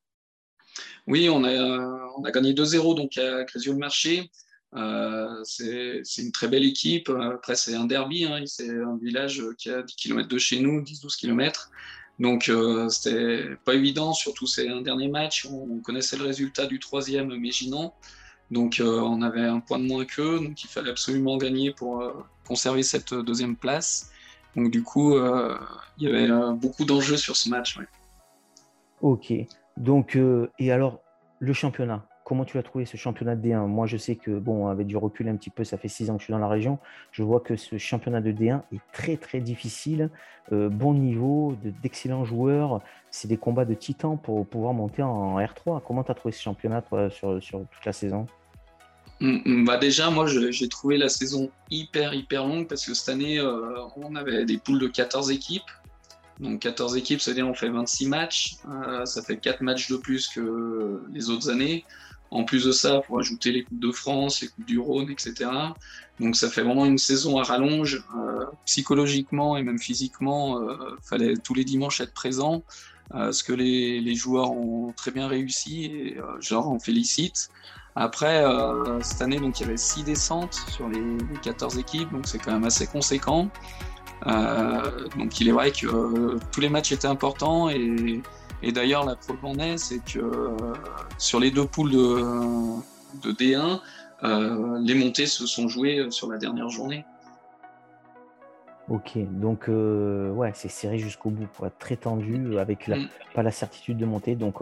Oui, 1.06 1.28
on 1.28 1.44
a, 1.44 2.10
on 2.16 2.24
a 2.24 2.30
gagné 2.30 2.52
2-0 2.52 2.96
donc 2.96 3.16
à 3.18 3.44
Crézieux-le-Marché. 3.44 4.30
Euh, 4.74 5.42
c'est 5.44 6.02
une 6.18 6.32
très 6.32 6.48
belle 6.48 6.64
équipe. 6.64 7.08
Après, 7.08 7.54
c'est 7.54 7.74
un 7.74 7.86
derby. 7.86 8.24
Hein. 8.24 8.42
C'est 8.46 8.68
un 8.68 8.96
village 8.96 9.42
qui 9.58 9.70
a 9.70 9.82
10 9.82 9.94
km 9.96 10.28
de 10.28 10.38
chez 10.38 10.60
nous, 10.60 10.82
10-12 10.82 11.16
km. 11.16 11.70
Donc, 12.18 12.48
euh, 12.48 12.88
c'était 12.88 13.44
pas 13.64 13.74
évident, 13.74 14.12
surtout 14.14 14.46
c'est 14.46 14.68
un 14.68 14.80
dernier 14.80 15.08
match. 15.08 15.46
On, 15.46 15.80
connaissait 15.80 16.16
le 16.16 16.24
résultat 16.24 16.66
du 16.66 16.78
troisième 16.78 17.36
Méginan. 17.36 17.94
Donc, 18.50 18.80
euh, 18.80 19.00
on 19.00 19.22
avait 19.22 19.42
un 19.42 19.60
point 19.60 19.78
de 19.78 19.86
moins 19.86 20.04
qu'eux. 20.04 20.38
Donc, 20.40 20.62
il 20.62 20.68
fallait 20.68 20.90
absolument 20.90 21.36
gagner 21.36 21.72
pour 21.72 22.02
conserver 22.46 22.82
cette 22.82 23.12
deuxième 23.12 23.56
place. 23.56 24.10
Donc, 24.54 24.70
du 24.70 24.82
coup, 24.82 25.16
il 25.16 26.08
y 26.08 26.08
avait 26.08 26.28
beaucoup 26.54 26.84
d'enjeux 26.84 27.16
sur 27.16 27.36
ce 27.36 27.48
match. 27.48 27.78
Ok. 29.02 29.32
Donc, 29.76 30.18
et 30.58 30.72
alors, 30.72 31.00
le 31.38 31.52
championnat? 31.52 32.06
Comment 32.26 32.44
tu 32.44 32.58
as 32.58 32.64
trouvé 32.64 32.86
ce 32.86 32.96
championnat 32.96 33.36
de 33.36 33.46
D1 33.46 33.68
Moi, 33.68 33.86
je 33.86 33.96
sais 33.96 34.16
que, 34.16 34.32
bon, 34.32 34.66
avec 34.66 34.88
du 34.88 34.96
recul 34.96 35.28
un 35.28 35.36
petit 35.36 35.48
peu, 35.48 35.62
ça 35.62 35.78
fait 35.78 35.86
six 35.86 36.10
ans 36.10 36.14
que 36.14 36.18
je 36.18 36.24
suis 36.24 36.32
dans 36.32 36.40
la 36.40 36.48
région. 36.48 36.80
Je 37.12 37.22
vois 37.22 37.38
que 37.38 37.54
ce 37.54 37.78
championnat 37.78 38.20
de 38.20 38.32
D1 38.32 38.62
est 38.74 38.80
très, 38.92 39.16
très 39.16 39.38
difficile. 39.38 40.10
Euh, 40.50 40.68
bon 40.68 40.92
niveau, 40.92 41.56
d'excellents 41.84 42.24
joueurs. 42.24 42.80
C'est 43.12 43.28
des 43.28 43.36
combats 43.36 43.64
de 43.64 43.74
titans 43.74 44.18
pour 44.20 44.44
pouvoir 44.44 44.74
monter 44.74 45.04
en 45.04 45.38
R3. 45.38 45.80
Comment 45.86 46.02
tu 46.02 46.10
as 46.10 46.14
trouvé 46.14 46.32
ce 46.32 46.42
championnat 46.42 46.82
sur, 47.10 47.40
toute 47.40 47.84
la 47.84 47.92
saison? 47.92 48.26
Mm, 49.20 49.38
mm, 49.44 49.64
bah 49.64 49.76
déjà, 49.76 50.10
moi, 50.10 50.26
j'ai 50.26 50.68
trouvé 50.68 50.96
la 50.96 51.08
saison 51.08 51.48
hyper, 51.70 52.12
hyper 52.12 52.44
longue 52.44 52.66
parce 52.66 52.84
que 52.84 52.92
cette 52.92 53.08
année, 53.08 53.38
euh, 53.38 53.78
on 53.94 54.16
avait 54.16 54.44
des 54.44 54.58
poules 54.58 54.80
de 54.80 54.88
14 54.88 55.30
équipes. 55.30 55.70
Donc 56.40 56.58
14 56.58 56.96
équipes, 56.96 57.20
c'est-à-dire 57.20 57.46
on 57.46 57.54
fait 57.54 57.70
26 57.70 58.08
matchs. 58.08 58.56
Euh, 58.68 59.06
ça 59.06 59.22
fait 59.22 59.36
4 59.36 59.62
matchs 59.62 59.88
de 59.88 59.96
plus 59.96 60.26
que 60.26 61.02
les 61.12 61.30
autres 61.30 61.50
années. 61.50 61.84
En 62.30 62.44
plus 62.44 62.64
de 62.64 62.72
ça, 62.72 63.00
pour 63.06 63.18
ajouter 63.18 63.52
les 63.52 63.62
Coupes 63.64 63.78
de 63.78 63.92
France, 63.92 64.40
les 64.40 64.48
Coupes 64.48 64.66
du 64.66 64.78
Rhône, 64.78 65.10
etc. 65.10 65.48
Donc 66.20 66.36
ça 66.36 66.48
fait 66.48 66.62
vraiment 66.62 66.84
une 66.84 66.98
saison 66.98 67.38
à 67.38 67.42
rallonge. 67.42 68.02
Euh, 68.16 68.44
psychologiquement 68.64 69.56
et 69.56 69.62
même 69.62 69.78
physiquement, 69.78 70.60
euh, 70.60 70.76
fallait 71.02 71.36
tous 71.36 71.54
les 71.54 71.64
dimanches 71.64 72.00
être 72.00 72.14
présent. 72.14 72.62
Euh, 73.14 73.30
ce 73.30 73.44
que 73.44 73.52
les, 73.52 74.00
les, 74.00 74.14
joueurs 74.16 74.50
ont 74.50 74.92
très 74.96 75.12
bien 75.12 75.28
réussi 75.28 75.84
et 75.84 76.18
genre 76.40 76.68
on 76.70 76.80
félicite. 76.80 77.50
Après, 77.98 78.44
cette 79.00 79.22
année, 79.22 79.40
donc, 79.40 79.58
il 79.58 79.62
y 79.62 79.66
avait 79.66 79.78
6 79.78 80.04
descentes 80.04 80.52
sur 80.68 80.86
les, 80.86 81.00
les 81.00 81.40
14 81.42 81.78
équipes, 81.78 82.12
donc 82.12 82.26
c'est 82.26 82.36
quand 82.36 82.52
même 82.52 82.64
assez 82.64 82.86
conséquent. 82.86 83.48
donc 84.26 85.40
il 85.40 85.48
est 85.48 85.52
vrai 85.52 85.70
que 85.70 86.38
tous 86.52 86.60
les 86.60 86.68
matchs 86.68 86.92
étaient 86.92 87.06
importants 87.06 87.70
et 87.70 88.20
et 88.62 88.72
d'ailleurs, 88.72 89.04
la 89.04 89.16
preuve 89.16 89.44
en 89.44 89.54
est, 89.58 89.78
c'est 89.78 89.98
que 89.98 90.18
euh, 90.18 90.56
sur 91.18 91.40
les 91.40 91.50
deux 91.50 91.66
poules 91.66 91.92
de, 91.92 93.32
D1, 93.32 93.80
euh, 94.22 94.78
les 94.80 94.94
montées 94.94 95.26
se 95.26 95.46
sont 95.46 95.68
jouées 95.68 96.10
sur 96.10 96.30
la 96.30 96.38
dernière 96.38 96.68
journée. 96.68 97.04
Ok, 98.88 99.12
donc 99.16 99.68
euh, 99.68 100.30
ouais, 100.30 100.52
c'est 100.54 100.68
serré 100.68 100.98
jusqu'au 100.98 101.30
bout, 101.30 101.48
très 101.78 101.96
tendu, 101.96 102.58
avec 102.58 102.88
mm. 102.88 103.08
pas 103.34 103.42
la 103.42 103.50
certitude 103.50 103.98
de 103.98 104.06
monter. 104.06 104.36
Donc 104.36 104.60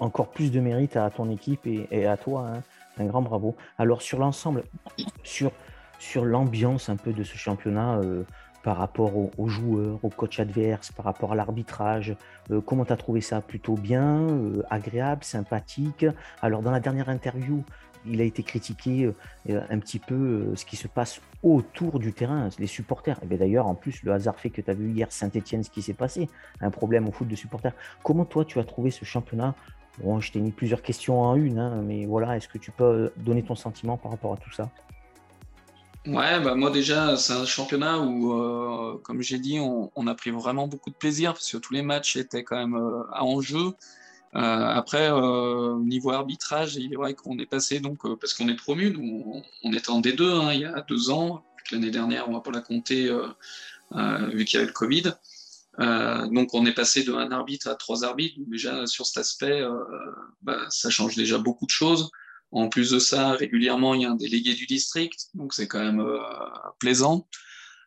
encore 0.00 0.30
plus 0.30 0.50
de 0.50 0.60
mérite 0.60 0.96
à 0.96 1.08
ton 1.10 1.30
équipe 1.30 1.66
et, 1.66 2.06
à 2.06 2.16
toi. 2.16 2.48
Hein. 2.48 2.62
Un 2.98 3.04
grand 3.04 3.22
bravo. 3.22 3.56
Alors 3.78 4.02
sur 4.02 4.18
l'ensemble, 4.18 4.64
sur, 5.22 5.52
sur 5.98 6.24
l'ambiance 6.24 6.88
un 6.88 6.96
peu 6.96 7.12
de 7.12 7.22
ce 7.22 7.36
championnat, 7.36 8.00
par 8.62 8.76
rapport 8.76 9.12
aux, 9.16 9.48
joueurs, 9.48 9.98
au 10.02 10.10
coach 10.10 10.38
adverse, 10.40 10.92
par 10.92 11.04
rapport 11.04 11.32
à 11.32 11.34
l'arbitrage. 11.34 12.16
Euh, 12.50 12.60
comment 12.60 12.84
tu 12.84 12.92
as 12.92 12.96
trouvé 12.96 13.20
ça? 13.20 13.40
Plutôt 13.40 13.74
bien, 13.74 14.28
euh, 14.28 14.62
agréable, 14.70 15.24
sympathique? 15.24 16.06
Alors, 16.42 16.62
dans 16.62 16.70
la 16.70 16.80
dernière 16.80 17.08
interview, 17.08 17.64
il 18.06 18.20
a 18.20 18.24
été 18.24 18.42
critiqué 18.42 19.10
euh, 19.48 19.60
un 19.70 19.78
petit 19.78 19.98
peu 19.98 20.54
ce 20.54 20.64
qui 20.64 20.76
se 20.76 20.88
passe 20.88 21.20
autour 21.42 21.98
du 21.98 22.12
terrain, 22.12 22.48
les 22.58 22.66
supporters. 22.66 23.18
Et 23.30 23.36
d'ailleurs, 23.36 23.66
en 23.66 23.74
plus, 23.74 24.02
le 24.02 24.12
hasard 24.12 24.38
fait 24.38 24.50
que 24.50 24.60
tu 24.60 24.70
as 24.70 24.74
vu 24.74 24.90
hier 24.90 25.10
Saint-Etienne 25.10 25.62
ce 25.62 25.70
qui 25.70 25.82
s'est 25.82 25.94
passé, 25.94 26.28
un 26.60 26.70
problème 26.70 27.08
au 27.08 27.12
foot 27.12 27.28
de 27.28 27.36
supporters. 27.36 27.72
Comment 28.02 28.24
toi, 28.24 28.44
tu 28.44 28.58
as 28.58 28.64
trouvé 28.64 28.90
ce 28.90 29.04
championnat? 29.04 29.54
Bon, 30.02 30.20
je 30.20 30.32
t'ai 30.32 30.40
mis 30.40 30.50
plusieurs 30.50 30.82
questions 30.82 31.20
en 31.20 31.34
une, 31.34 31.58
hein, 31.58 31.82
mais 31.84 32.06
voilà, 32.06 32.36
est-ce 32.36 32.48
que 32.48 32.58
tu 32.58 32.70
peux 32.70 33.12
donner 33.16 33.42
ton 33.42 33.54
sentiment 33.54 33.96
par 33.96 34.12
rapport 34.12 34.32
à 34.32 34.36
tout 34.36 34.52
ça? 34.52 34.70
Ouais, 36.06 36.40
bah 36.40 36.54
moi 36.54 36.70
déjà, 36.70 37.16
c'est 37.18 37.34
un 37.34 37.44
championnat 37.44 38.00
où, 38.00 38.32
euh, 38.32 38.98
comme 39.04 39.20
j'ai 39.20 39.38
dit, 39.38 39.58
on, 39.60 40.06
a 40.06 40.14
pris 40.14 40.30
vraiment 40.30 40.66
beaucoup 40.66 40.88
de 40.88 40.94
plaisir 40.94 41.34
parce 41.34 41.50
que 41.52 41.58
tous 41.58 41.74
les 41.74 41.82
matchs 41.82 42.16
étaient 42.16 42.42
quand 42.42 42.56
même 42.56 42.74
euh, 42.74 43.02
à 43.12 43.22
enjeu. 43.22 43.74
Euh, 44.34 44.38
après, 44.40 45.10
niveau 45.80 46.10
arbitrage, 46.10 46.76
il 46.76 46.92
est 46.94 46.96
vrai 46.96 47.14
qu'on 47.14 47.38
est 47.38 47.46
passé, 47.46 47.80
donc, 47.80 47.98
parce 48.18 48.32
qu'on 48.32 48.48
est 48.48 48.54
promu, 48.56 48.96
on, 49.62 49.72
était 49.72 49.90
en 49.90 50.00
D2 50.00 50.22
hein, 50.22 50.52
il 50.54 50.60
y 50.60 50.64
a 50.64 50.80
deux 50.82 51.10
ans. 51.10 51.44
L'année 51.70 51.90
dernière, 51.90 52.28
on 52.28 52.32
va 52.32 52.40
pas 52.40 52.50
la 52.50 52.60
compter 52.62 53.10
vu 54.32 54.44
qu'il 54.46 54.54
y 54.54 54.62
avait 54.62 54.66
le 54.66 54.72
Covid. 54.72 55.12
donc 56.32 56.54
on 56.54 56.64
est 56.64 56.72
passé 56.72 57.04
de 57.04 57.12
un 57.12 57.30
arbitre 57.30 57.68
à 57.68 57.74
trois 57.74 58.04
arbitres. 58.04 58.38
Déjà 58.46 58.86
sur 58.86 59.04
cet 59.06 59.18
aspect, 59.18 59.62
bah, 60.42 60.60
ça 60.70 60.88
change 60.88 61.14
déjà 61.16 61.36
beaucoup 61.38 61.66
de 61.66 61.70
choses. 61.70 62.10
En 62.52 62.68
plus 62.68 62.90
de 62.90 62.98
ça, 62.98 63.32
régulièrement, 63.32 63.94
il 63.94 64.02
y 64.02 64.04
a 64.04 64.10
un 64.10 64.16
délégué 64.16 64.54
du 64.54 64.66
district, 64.66 65.28
donc 65.34 65.54
c'est 65.54 65.68
quand 65.68 65.78
même 65.78 66.00
euh, 66.00 66.18
plaisant. 66.78 67.28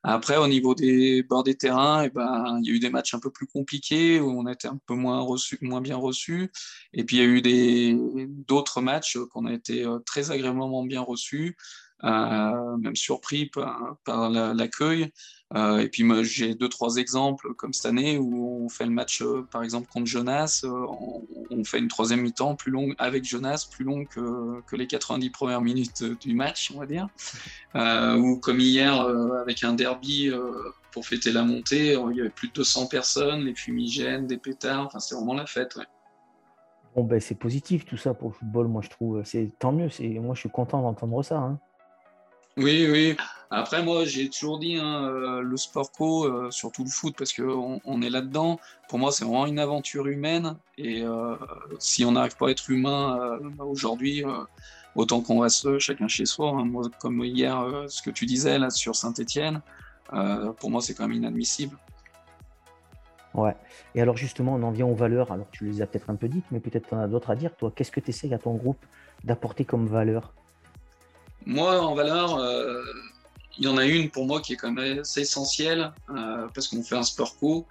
Après, 0.06 0.36
au 0.36 0.48
niveau 0.48 0.76
des 0.76 1.24
bords 1.24 1.44
des 1.44 1.56
terrains, 1.56 2.04
eh 2.04 2.10
ben, 2.10 2.60
il 2.62 2.68
y 2.68 2.72
a 2.72 2.76
eu 2.76 2.80
des 2.80 2.90
matchs 2.90 3.14
un 3.14 3.20
peu 3.20 3.32
plus 3.32 3.48
compliqués 3.48 4.20
où 4.20 4.30
on 4.32 4.46
a 4.46 4.52
été 4.52 4.68
un 4.68 4.78
peu 4.86 4.96
moins, 4.96 5.26
moins 5.62 5.82
bien 5.82 5.96
reçus. 5.96 6.52
Et 6.92 7.06
puis, 7.06 7.18
il 7.18 7.20
y 7.20 7.24
a 7.24 7.26
eu 7.26 8.26
d'autres 8.46 8.82
matchs 8.82 9.18
qu'on 9.32 9.46
a 9.46 9.54
été 9.54 9.86
euh, 9.86 10.00
très 10.00 10.32
agréablement 10.32 10.84
bien 10.84 11.00
reçus. 11.00 11.56
Euh, 12.04 12.78
même 12.78 12.96
surpris 12.96 13.46
par, 13.46 14.30
l'accueil. 14.30 15.12
Euh, 15.56 15.78
et 15.78 15.88
puis 15.88 16.04
j'ai 16.24 16.56
deux, 16.56 16.68
trois 16.68 16.96
exemples 16.98 17.54
comme 17.54 17.74
cette 17.74 17.86
année 17.86 18.18
où 18.18 18.66
on 18.66 18.70
fait 18.70 18.86
le 18.86 18.92
match, 18.92 19.22
euh, 19.22 19.48
par 19.52 19.64
exemple, 19.64 19.88
contre 19.88 20.08
Jonas, 20.08 20.66
on, 20.66 21.64
fait 21.64 21.80
une 21.80 21.88
troisième 21.88 22.22
mi-temps 22.22 22.56
plus 22.56 22.72
longue 22.72 22.94
avec 22.98 23.24
Jonas, 23.24 23.68
plus 23.72 23.86
longue 23.86 24.08
que, 24.10 24.76
les 24.76 24.88
90 24.88 25.30
premières 25.30 25.62
minutes 25.62 26.04
du 26.04 26.34
match, 26.34 26.74
on 26.76 26.80
va 26.80 26.86
dire. 26.86 27.08
ou 28.20 28.38
comme 28.40 28.60
hier, 28.60 29.00
avec 29.40 29.64
un 29.64 29.74
derby 29.74 30.30
pour 30.92 31.06
fêter 31.06 31.32
la 31.32 31.44
montée, 31.44 31.94
il 31.94 32.18
y 32.18 32.20
avait 32.20 32.30
plus 32.30 32.50
de 32.50 32.54
200 32.54 32.88
personnes, 32.88 33.46
les 33.46 33.56
fumigènes, 33.56 34.28
des 34.28 34.38
pétards, 34.38 34.88
enfin 34.88 35.00
c'est 35.00 35.16
vraiment 35.16 35.36
la 35.36 35.46
fête. 35.46 35.78
Bon, 36.96 37.04
ben, 37.04 37.20
c'est 37.20 37.36
positif 37.36 37.86
tout 37.86 37.98
ça 37.98 38.14
pour 38.14 38.30
le 38.30 38.34
football, 38.34 38.68
moi 38.68 38.82
je 38.82 38.90
trouve. 38.90 39.24
C'est 39.24 39.52
tant 39.58 39.72
mieux. 39.72 39.90
Moi 40.20 40.36
je 40.36 40.42
suis 40.42 40.50
content 40.50 40.82
d'entendre 40.82 41.24
ça. 41.24 41.38
Hein. 41.38 41.60
Oui, 42.58 42.88
oui. 42.90 43.18
Après, 43.50 43.84
moi, 43.84 44.06
j'ai 44.06 44.30
toujours 44.30 44.58
dit, 44.58 44.78
hein, 44.78 45.04
euh, 45.06 45.42
le 45.42 45.58
sport 45.58 45.92
co, 45.92 46.26
euh, 46.26 46.50
surtout 46.52 46.84
le 46.84 46.90
foot, 46.90 47.16
parce 47.18 47.34
qu'on 47.34 47.80
on 47.84 48.02
est 48.02 48.10
là-dedans, 48.10 48.60
pour 48.90 48.98
moi, 49.00 49.12
c'est 49.12 49.26
vraiment 49.26 49.46
une 49.46 49.60
aventure 49.60 50.08
humaine. 50.08 50.58
Et 50.78 51.04
euh, 51.04 51.36
si 51.80 52.04
on 52.04 52.14
n'arrive 52.14 52.36
pas 52.36 52.48
à 52.48 52.52
être 52.52 52.70
humain 52.70 53.40
aujourd'hui, 53.60 54.24
autant 54.96 55.22
qu'on 55.22 55.40
reste 55.40 55.78
chacun 55.80 56.08
chez 56.08 56.26
soi. 56.26 56.50
Hein. 56.50 56.66
Moi, 56.66 56.84
comme 57.00 57.24
hier, 57.24 57.86
ce 57.88 58.02
que 58.02 58.10
tu 58.10 58.26
disais 58.26 58.58
là 58.58 58.70
sur 58.70 58.96
Saint-Etienne, 58.96 59.62
pour 60.60 60.72
moi, 60.72 60.82
c'est 60.82 60.96
quand 60.96 61.08
même 61.08 61.18
inadmissible. 61.18 61.78
Ouais. 63.36 63.56
Et 63.96 64.02
alors, 64.02 64.18
justement, 64.18 64.56
on 64.56 64.64
en 64.64 64.72
vient 64.72 64.86
aux 64.86 64.96
valeurs. 64.96 65.32
Alors, 65.32 65.48
tu 65.52 65.66
les 65.66 65.82
as 65.82 65.88
peut-être 65.88 66.10
un 66.10 66.16
peu 66.16 66.28
dites, 66.28 66.46
mais 66.52 66.60
peut-être 66.60 66.88
tu 66.88 66.96
en 66.96 67.00
as 67.00 67.08
d'autres 67.08 67.32
à 67.32 67.36
dire. 67.36 67.56
Toi, 67.56 67.72
qu'est-ce 67.76 67.92
que 67.92 68.00
tu 68.00 68.10
essayes 68.10 68.34
à 68.34 68.40
ton 68.40 68.54
groupe 68.54 68.84
d'apporter 69.24 69.66
comme 69.66 69.88
valeur? 69.88 70.34
Moi, 71.46 71.82
en 71.82 71.96
valeur, 71.96 72.40
il 73.58 73.66
y 73.66 73.68
en 73.68 73.78
a 73.78 73.86
une 73.86 74.10
pour 74.10 74.26
moi 74.26 74.42
qui 74.42 74.54
est 74.54 74.56
quand 74.56 74.72
même 74.72 75.00
assez 75.00 75.22
essentielle 75.22 75.92
euh, 76.10 76.48
parce 76.54 76.68
qu'on 76.68 76.84
fait 76.84 76.96
un 76.96 77.04
sport 77.04 77.38
co. 77.38 77.66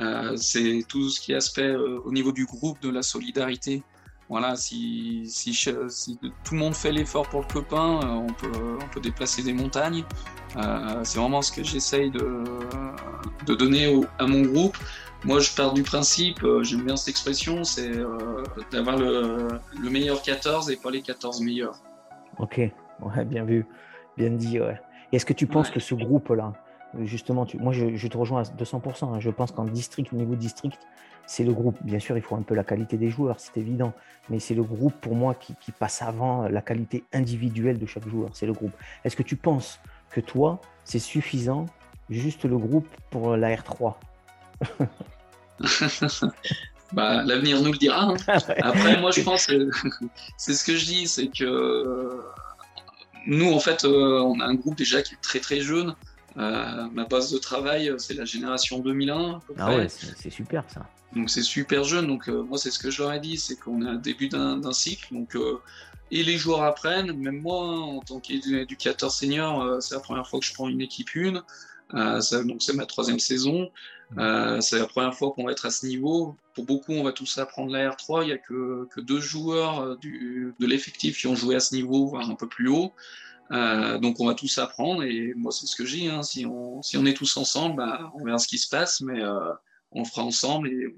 Euh, 0.00 0.36
c'est 0.36 0.84
tout 0.88 1.08
ce 1.10 1.20
qui 1.20 1.32
est 1.32 1.36
aspect 1.36 1.62
euh, 1.62 2.00
au 2.04 2.12
niveau 2.12 2.32
du 2.32 2.46
groupe 2.46 2.80
de 2.80 2.90
la 2.90 3.02
solidarité. 3.02 3.82
Voilà, 4.28 4.56
si, 4.56 5.24
si, 5.28 5.54
si 5.54 6.18
tout 6.44 6.54
le 6.54 6.58
monde 6.58 6.74
fait 6.74 6.90
l'effort 6.90 7.28
pour 7.28 7.42
le 7.42 7.46
copain, 7.46 8.00
on, 8.02 8.32
peut, 8.32 8.76
on 8.82 8.88
peut 8.88 9.00
déplacer 9.00 9.44
des 9.44 9.52
montagnes. 9.52 10.04
c'est 11.04 11.18
vraiment 11.18 11.42
ce 11.42 11.52
que 11.52 11.62
j'essaye 11.62 12.10
de, 12.10 12.42
de 13.46 13.54
donner 13.54 14.02
à 14.18 14.26
mon 14.26 14.42
groupe. 14.42 14.76
Moi, 15.22 15.38
je 15.38 15.52
pars 15.54 15.72
du 15.72 15.84
principe, 15.84 16.44
j'aime 16.62 16.82
bien 16.82 16.96
cette 16.96 17.10
expression, 17.10 17.62
c'est 17.62 17.92
d'avoir 18.72 18.96
le, 18.96 19.46
le 19.80 19.90
meilleur 19.90 20.20
14 20.22 20.70
et 20.70 20.76
pas 20.76 20.90
les 20.90 21.02
14 21.02 21.40
meilleurs. 21.42 21.76
Ok, 22.38 22.60
ouais, 23.00 23.24
bien 23.24 23.44
vu, 23.44 23.66
bien 24.16 24.30
dit, 24.30 24.60
ouais. 24.60 24.80
Est-ce 25.12 25.24
que 25.24 25.32
tu 25.32 25.46
penses 25.46 25.70
que 25.70 25.80
ce 25.80 25.94
groupe-là, 25.94 26.52
justement, 27.02 27.46
moi 27.58 27.72
je, 27.72 28.06
te 28.06 28.16
rejoins 28.16 28.40
à 28.40 28.44
200%, 28.44 29.04
hein. 29.04 29.20
je 29.20 29.30
pense 29.30 29.52
qu'en 29.52 29.64
district, 29.64 30.12
niveau 30.12 30.34
district, 30.34 30.78
c'est 31.26 31.44
le 31.44 31.52
groupe. 31.52 31.76
Bien 31.82 31.98
sûr, 31.98 32.16
il 32.16 32.22
faut 32.22 32.36
un 32.36 32.42
peu 32.42 32.54
la 32.54 32.64
qualité 32.64 32.96
des 32.96 33.10
joueurs, 33.10 33.38
c'est 33.38 33.56
évident, 33.56 33.92
mais 34.30 34.38
c'est 34.38 34.54
le 34.54 34.62
groupe 34.62 34.94
pour 35.00 35.14
moi 35.14 35.34
qui, 35.34 35.72
passe 35.72 36.02
avant 36.02 36.48
la 36.48 36.62
qualité 36.62 37.04
individuelle 37.12 37.78
de 37.78 37.86
chaque 37.86 38.08
joueur, 38.08 38.30
c'est 38.32 38.46
le 38.46 38.52
groupe. 38.52 38.72
Est-ce 39.04 39.16
que 39.16 39.22
tu 39.22 39.36
penses 39.36 39.80
que 40.10 40.20
toi, 40.20 40.60
c'est 40.84 40.98
suffisant, 40.98 41.66
juste 42.08 42.44
le 42.44 42.56
groupe 42.56 42.88
pour 43.10 43.36
la 43.36 43.54
R3 43.54 43.94
bah, 46.92 47.22
L'avenir 47.24 47.60
nous 47.60 47.72
le 47.72 47.78
dira. 47.78 48.02
Hein. 48.02 48.16
Après, 48.62 49.00
moi 49.00 49.10
je 49.10 49.22
pense, 49.22 49.46
que 49.46 49.68
c'est 50.36 50.54
ce 50.54 50.64
que 50.64 50.76
je 50.76 50.84
dis, 50.84 51.08
c'est 51.08 51.28
que 51.28 52.22
nous, 53.26 53.52
en 53.52 53.60
fait, 53.60 53.84
euh, 53.84 54.20
on 54.20 54.40
a 54.40 54.44
un 54.44 54.54
groupe 54.54 54.76
déjà 54.76 55.02
qui 55.02 55.14
est 55.14 55.20
très 55.20 55.40
très 55.40 55.60
jeune. 55.60 55.94
Euh, 56.36 56.88
ma 56.92 57.04
base 57.04 57.32
de 57.32 57.38
travail, 57.38 57.92
c'est 57.98 58.14
la 58.14 58.24
génération 58.24 58.78
2001. 58.78 59.40
ah 59.58 59.76
ouais, 59.76 59.88
c'est 59.88 60.30
super 60.30 60.64
ça. 60.68 60.86
Donc 61.14 61.30
c'est 61.30 61.42
super 61.42 61.84
jeune. 61.84 62.06
Donc 62.06 62.28
euh, 62.28 62.42
moi, 62.42 62.58
c'est 62.58 62.70
ce 62.70 62.78
que 62.78 62.90
je 62.90 63.02
leur 63.02 63.12
ai 63.12 63.20
dit, 63.20 63.36
c'est 63.36 63.56
qu'on 63.56 63.84
est 63.86 63.90
au 63.90 63.98
début 63.98 64.28
d'un 64.28 64.72
cycle. 64.72 65.12
Donc 65.12 65.36
et 66.12 66.22
les 66.22 66.36
joueurs 66.36 66.62
apprennent. 66.62 67.12
Même 67.12 67.40
moi, 67.40 67.64
hein, 67.64 67.80
en 67.80 68.00
tant 68.00 68.20
qu'éducateur 68.20 69.10
senior, 69.10 69.82
c'est 69.82 69.94
la 69.94 70.00
première 70.00 70.28
fois 70.28 70.38
que 70.38 70.46
je 70.46 70.54
prends 70.54 70.68
une 70.68 70.80
équipe 70.80 71.14
une. 71.14 71.42
Donc 71.92 72.62
c'est 72.62 72.74
ma 72.74 72.86
troisième 72.86 73.20
saison. 73.20 73.70
Mmh. 74.12 74.60
c'est 74.60 74.78
la 74.78 74.86
première 74.86 75.14
fois 75.14 75.32
qu'on 75.32 75.44
va 75.44 75.52
être 75.52 75.66
à 75.66 75.70
ce 75.70 75.84
niveau. 75.84 76.36
Pour 76.54 76.64
beaucoup, 76.64 76.92
on 76.92 77.02
va 77.02 77.12
tous 77.12 77.38
apprendre 77.38 77.72
la 77.72 77.90
R3. 77.90 78.22
Il 78.22 78.26
n'y 78.26 78.32
a 78.32 78.38
que, 78.38 78.86
que, 78.94 79.00
deux 79.00 79.20
joueurs 79.20 79.96
du, 79.98 80.54
de 80.58 80.66
l'effectif 80.66 81.18
qui 81.18 81.26
ont 81.26 81.34
joué 81.34 81.56
à 81.56 81.60
ce 81.60 81.74
niveau, 81.74 82.06
voire 82.06 82.30
un 82.30 82.34
peu 82.34 82.48
plus 82.48 82.68
haut. 82.68 82.92
Euh, 83.52 83.98
donc 83.98 84.18
on 84.18 84.26
va 84.26 84.34
tous 84.34 84.58
apprendre 84.58 85.04
et 85.04 85.32
moi 85.34 85.52
c'est 85.52 85.66
ce 85.66 85.76
que 85.76 85.84
j'ai. 85.84 86.08
Hein. 86.08 86.22
Si, 86.22 86.46
on, 86.46 86.82
si 86.82 86.96
on 86.96 87.06
est 87.06 87.14
tous 87.14 87.36
ensemble, 87.36 87.76
bah, 87.76 88.12
on 88.14 88.24
verra 88.24 88.38
ce 88.38 88.48
qui 88.48 88.58
se 88.58 88.68
passe, 88.68 89.00
mais 89.00 89.20
euh, 89.20 89.52
on 89.92 90.00
le 90.00 90.06
fera 90.06 90.22
ensemble 90.22 90.68
et 90.68 90.94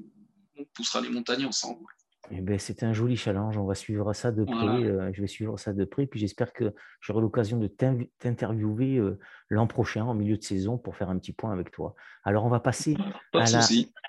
on 0.59 0.65
poussera 0.73 1.01
les 1.01 1.11
montagnes 1.11 1.45
ensemble. 1.45 1.85
Eh 2.31 2.41
ben, 2.41 2.59
c'est 2.59 2.83
un 2.83 2.93
joli 2.93 3.17
challenge. 3.17 3.57
On 3.57 3.65
va 3.65 3.75
suivre 3.75 4.13
ça 4.13 4.31
de 4.33 4.45
près. 4.45 4.85
Euh, 4.85 5.11
je 5.13 5.21
vais 5.21 5.27
suivre 5.27 5.59
ça 5.59 5.73
de 5.73 5.85
près. 5.85 6.07
Puis 6.07 6.21
j'espère 6.21 6.53
que 6.53 6.75
j'aurai 7.01 7.21
l'occasion 7.21 7.59
de 7.59 7.67
t'interviewer 7.67 9.01
l'an 9.49 9.67
prochain, 9.67 10.05
en 10.05 10.15
milieu 10.15 10.37
de 10.37 10.43
saison, 10.43 10.79
pour 10.79 10.97
faire 10.97 11.11
un 11.11 11.19
petit 11.19 11.33
point 11.33 11.53
avec 11.53 11.71
toi. 11.71 11.95
Alors, 12.25 12.45
on 12.45 12.49
va 12.51 12.61
passer, 12.61 12.97
à 13.33 13.51
la, 13.51 13.61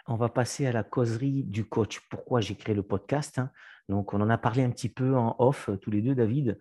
on 0.08 0.16
va 0.16 0.30
passer 0.30 0.66
à 0.66 0.72
la 0.72 0.84
causerie 0.84 1.44
du 1.44 1.66
coach. 1.66 2.02
Pourquoi 2.10 2.42
j'ai 2.42 2.56
créé 2.56 2.76
le 2.76 2.84
podcast 2.84 3.40
hein? 3.40 3.52
Donc, 3.88 4.14
on 4.14 4.22
en 4.22 4.30
a 4.30 4.38
parlé 4.38 4.64
un 4.64 4.70
petit 4.70 4.90
peu 4.90 5.16
en 5.16 5.36
off, 5.40 5.70
tous 5.82 5.90
les 5.90 6.02
deux, 6.02 6.14
David 6.14 6.60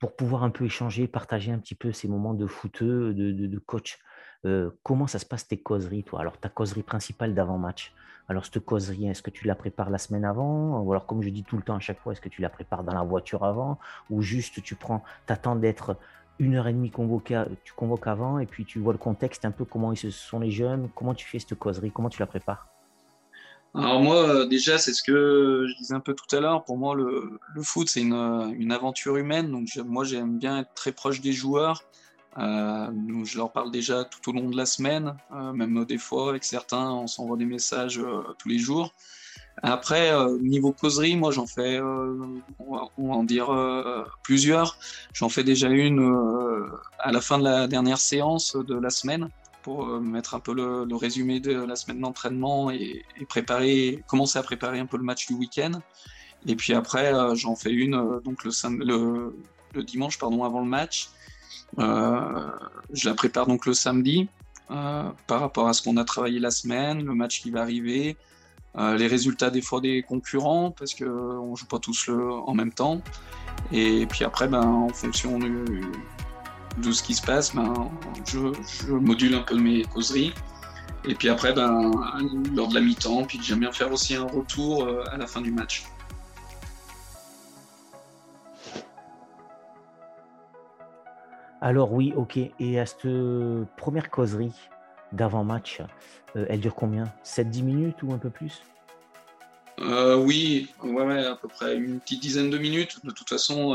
pour 0.00 0.16
pouvoir 0.16 0.42
un 0.42 0.50
peu 0.50 0.64
échanger, 0.64 1.06
partager 1.06 1.52
un 1.52 1.58
petit 1.58 1.74
peu 1.74 1.92
ces 1.92 2.08
moments 2.08 2.34
de 2.34 2.46
footeux, 2.46 3.12
de, 3.14 3.58
coach. 3.58 3.98
Euh, 4.46 4.70
comment 4.82 5.06
ça 5.06 5.18
se 5.18 5.26
passe 5.26 5.46
tes 5.46 5.58
causeries, 5.58 6.04
toi? 6.04 6.20
Alors, 6.20 6.38
ta 6.38 6.48
causerie 6.48 6.82
principale 6.82 7.34
d'avant-match? 7.34 7.92
Alors, 8.28 8.44
cette 8.44 8.60
causerie, 8.60 9.08
est-ce 9.08 9.22
que 9.22 9.30
tu 9.30 9.46
la 9.46 9.54
prépares 9.54 9.90
la 9.90 9.98
semaine 9.98 10.24
avant? 10.24 10.80
Ou 10.80 10.92
alors, 10.92 11.06
comme 11.06 11.22
je 11.22 11.28
dis 11.30 11.44
tout 11.44 11.56
le 11.56 11.62
temps 11.62 11.76
à 11.76 11.80
chaque 11.80 12.00
fois, 12.00 12.12
est-ce 12.12 12.20
que 12.20 12.28
tu 12.28 12.40
la 12.40 12.48
prépares 12.48 12.84
dans 12.84 12.94
la 12.94 13.02
voiture 13.02 13.44
avant? 13.44 13.78
Ou 14.08 14.22
juste 14.22 14.62
tu 14.62 14.74
prends, 14.76 15.02
t'attends 15.26 15.56
d'être 15.56 15.96
une 16.38 16.54
heure 16.54 16.68
et 16.68 16.72
demie 16.72 16.90
convoqué, 16.90 17.42
tu 17.64 17.74
convoques 17.74 18.06
avant 18.06 18.38
et 18.38 18.46
puis 18.46 18.64
tu 18.64 18.78
vois 18.78 18.94
le 18.94 18.98
contexte, 18.98 19.44
un 19.44 19.50
peu 19.50 19.66
comment 19.66 19.92
ils 19.92 19.98
se 19.98 20.10
sont 20.10 20.40
les 20.40 20.50
jeunes, 20.50 20.88
comment 20.94 21.12
tu 21.12 21.26
fais 21.28 21.38
cette 21.38 21.54
causerie, 21.58 21.92
comment 21.92 22.08
tu 22.08 22.18
la 22.20 22.26
prépares? 22.26 22.66
Alors 23.74 24.00
moi, 24.00 24.16
euh, 24.16 24.46
déjà, 24.46 24.78
c'est 24.78 24.92
ce 24.92 25.02
que 25.02 25.66
je 25.68 25.76
disais 25.76 25.94
un 25.94 26.00
peu 26.00 26.14
tout 26.14 26.34
à 26.34 26.40
l'heure. 26.40 26.64
Pour 26.64 26.76
moi, 26.76 26.94
le, 26.96 27.38
foot, 27.62 27.88
c'est 27.88 28.00
une, 28.00 28.72
aventure 28.72 29.16
humaine. 29.16 29.50
Donc 29.52 29.68
moi, 29.84 30.02
j'aime 30.04 30.38
bien 30.38 30.60
être 30.60 30.74
très 30.74 30.92
proche 30.92 31.20
des 31.20 31.32
joueurs. 31.32 31.84
Euh, 32.38 32.86
je 33.24 33.36
leur 33.36 33.52
parle 33.52 33.70
déjà 33.70 34.04
tout 34.04 34.30
au 34.30 34.32
long 34.32 34.48
de 34.48 34.56
la 34.56 34.66
semaine, 34.66 35.16
euh, 35.32 35.52
même 35.52 35.84
des 35.84 35.98
fois 35.98 36.30
avec 36.30 36.44
certains, 36.44 36.90
on 36.90 37.06
s'envoie 37.06 37.36
des 37.36 37.44
messages 37.44 38.00
tous 38.38 38.48
les 38.48 38.58
jours. 38.58 38.92
Après, 39.62 40.10
niveau 40.40 40.72
causerie, 40.72 41.16
moi, 41.16 41.32
j'en 41.32 41.46
fais, 41.46 41.80
on 41.80 42.40
va, 42.98 43.24
dire 43.24 43.50
plusieurs. 44.22 44.78
J'en 45.12 45.28
fais 45.28 45.44
déjà 45.44 45.68
une 45.68 46.00
à 46.98 47.12
la 47.12 47.20
fin 47.20 47.38
de 47.38 47.44
la 47.44 47.66
dernière 47.66 47.98
séance 47.98 48.56
de 48.56 48.74
la 48.74 48.88
semaine 48.88 49.28
pour 49.62 49.88
euh, 49.88 50.00
mettre 50.00 50.34
un 50.34 50.40
peu 50.40 50.54
le, 50.54 50.96
résumé 50.96 51.40
de 51.40 51.52
la 51.52 51.76
semaine 51.76 52.00
d'entraînement 52.00 52.70
et, 52.70 53.04
préparer, 53.28 54.02
commencer 54.06 54.38
à 54.38 54.42
préparer 54.42 54.78
un 54.78 54.86
peu 54.86 54.96
le 54.96 55.02
match 55.02 55.26
du 55.26 55.34
week-end. 55.34 55.72
Et 56.46 56.56
puis 56.56 56.72
après, 56.72 57.12
euh, 57.12 57.34
j'en 57.34 57.54
fais 57.54 57.72
une 57.72 57.94
euh, 57.94 58.20
donc 58.20 58.44
le, 58.44 59.32
le, 59.74 59.82
dimanche 59.82 60.18
pardon, 60.18 60.44
avant 60.44 60.60
le 60.60 60.66
match. 60.66 61.10
Je 61.78 63.08
la 63.08 63.14
prépare 63.14 63.46
donc 63.46 63.66
le 63.66 63.74
samedi 63.74 64.28
par 64.68 65.40
rapport 65.40 65.68
à 65.68 65.72
ce 65.72 65.82
qu'on 65.82 65.96
a 65.96 66.04
travaillé 66.04 66.38
la 66.38 66.50
semaine, 66.50 67.04
le 67.04 67.14
match 67.14 67.42
qui 67.42 67.50
va 67.50 67.62
arriver, 67.62 68.16
les 68.76 69.06
résultats 69.06 69.50
des 69.50 69.62
fois 69.62 69.80
des 69.80 70.02
concurrents 70.02 70.70
parce 70.70 70.94
qu'on 70.94 71.50
ne 71.50 71.56
joue 71.56 71.66
pas 71.66 71.78
tous 71.78 72.08
en 72.08 72.54
même 72.54 72.72
temps. 72.72 73.02
Et 73.72 74.06
puis 74.06 74.24
après, 74.24 74.48
ben, 74.48 74.62
en 74.62 74.88
fonction 74.88 75.38
du, 75.38 75.82
de 76.78 76.92
ce 76.92 77.02
qui 77.02 77.14
se 77.14 77.22
passe, 77.22 77.54
ben, 77.54 77.90
je, 78.26 78.92
module 78.92 79.34
un 79.34 79.42
peu 79.42 79.56
mes 79.56 79.82
causeries. 79.84 80.32
Et 81.04 81.14
puis 81.14 81.28
après, 81.28 81.52
ben, 81.52 81.90
lors 82.54 82.68
de 82.68 82.74
la 82.74 82.80
mi-temps, 82.80 83.24
puis 83.24 83.40
j'aime 83.42 83.60
bien 83.60 83.72
faire 83.72 83.92
aussi 83.92 84.14
un 84.14 84.26
retour 84.26 84.84
euh, 84.84 85.02
à 85.10 85.16
la 85.16 85.26
fin 85.26 85.40
du 85.40 85.50
match. 85.50 85.84
Alors 91.60 91.92
oui, 91.92 92.12
ok. 92.16 92.38
Et 92.58 92.80
à 92.80 92.86
cette 92.86 93.06
première 93.76 94.10
causerie 94.10 94.52
d'avant-match, 95.12 95.80
euh, 96.36 96.46
elle 96.48 96.60
dure 96.60 96.74
combien? 96.74 97.12
7-10 97.24 97.62
minutes 97.62 98.02
ou 98.02 98.12
un 98.12 98.18
peu 98.18 98.30
plus? 98.30 98.62
Euh, 99.80 100.16
Oui, 100.16 100.70
ouais, 100.82 101.26
à 101.26 101.36
peu 101.36 101.48
près 101.48 101.76
une 101.76 102.00
petite 102.00 102.20
dizaine 102.20 102.50
de 102.50 102.58
minutes. 102.58 103.04
De 103.04 103.10
toute 103.10 103.28
façon, 103.28 103.74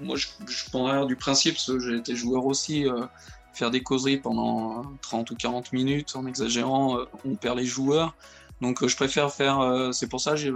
moi, 0.00 0.16
je, 0.16 0.26
je 0.46 0.70
prends 0.70 1.04
du 1.04 1.16
principe, 1.16 1.54
parce 1.54 1.66
que 1.66 1.78
j'ai 1.78 1.96
été 1.96 2.14
joueur 2.14 2.46
aussi, 2.46 2.86
euh, 2.86 3.06
faire 3.52 3.70
des 3.70 3.82
causeries 3.82 4.18
pendant 4.18 4.82
30 5.02 5.30
ou 5.30 5.36
40 5.36 5.72
minutes, 5.72 6.16
en 6.16 6.26
exagérant, 6.26 6.98
euh, 6.98 7.04
on 7.24 7.34
perd 7.34 7.58
les 7.58 7.64
joueurs. 7.64 8.14
Donc, 8.60 8.82
euh, 8.82 8.88
je 8.88 8.96
préfère 8.96 9.32
faire. 9.32 9.90
c'est 9.92 10.08
pour 10.08 10.20
ça 10.20 10.32
que 10.32 10.36
je 10.36 10.52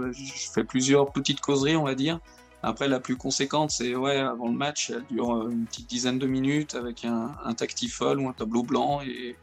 fais 0.53 0.63
plusieurs 0.63 1.11
petites 1.11 1.41
causeries, 1.41 1.75
on 1.75 1.83
va 1.83 1.95
dire. 1.95 2.19
Après, 2.63 2.87
la 2.87 2.99
plus 2.99 3.15
conséquente, 3.15 3.71
c'est 3.71 3.95
ouais, 3.95 4.17
avant 4.17 4.47
le 4.47 4.57
match, 4.57 4.91
elle 4.91 5.05
dure 5.09 5.49
une 5.49 5.65
petite 5.65 5.89
dizaine 5.89 6.19
de 6.19 6.27
minutes 6.27 6.75
avec 6.75 7.05
un, 7.05 7.31
un 7.43 7.53
tactifol 7.53 8.19
ou 8.19 8.27
un 8.29 8.33
tableau 8.33 8.63
blanc. 8.63 9.01
Et, 9.01 9.35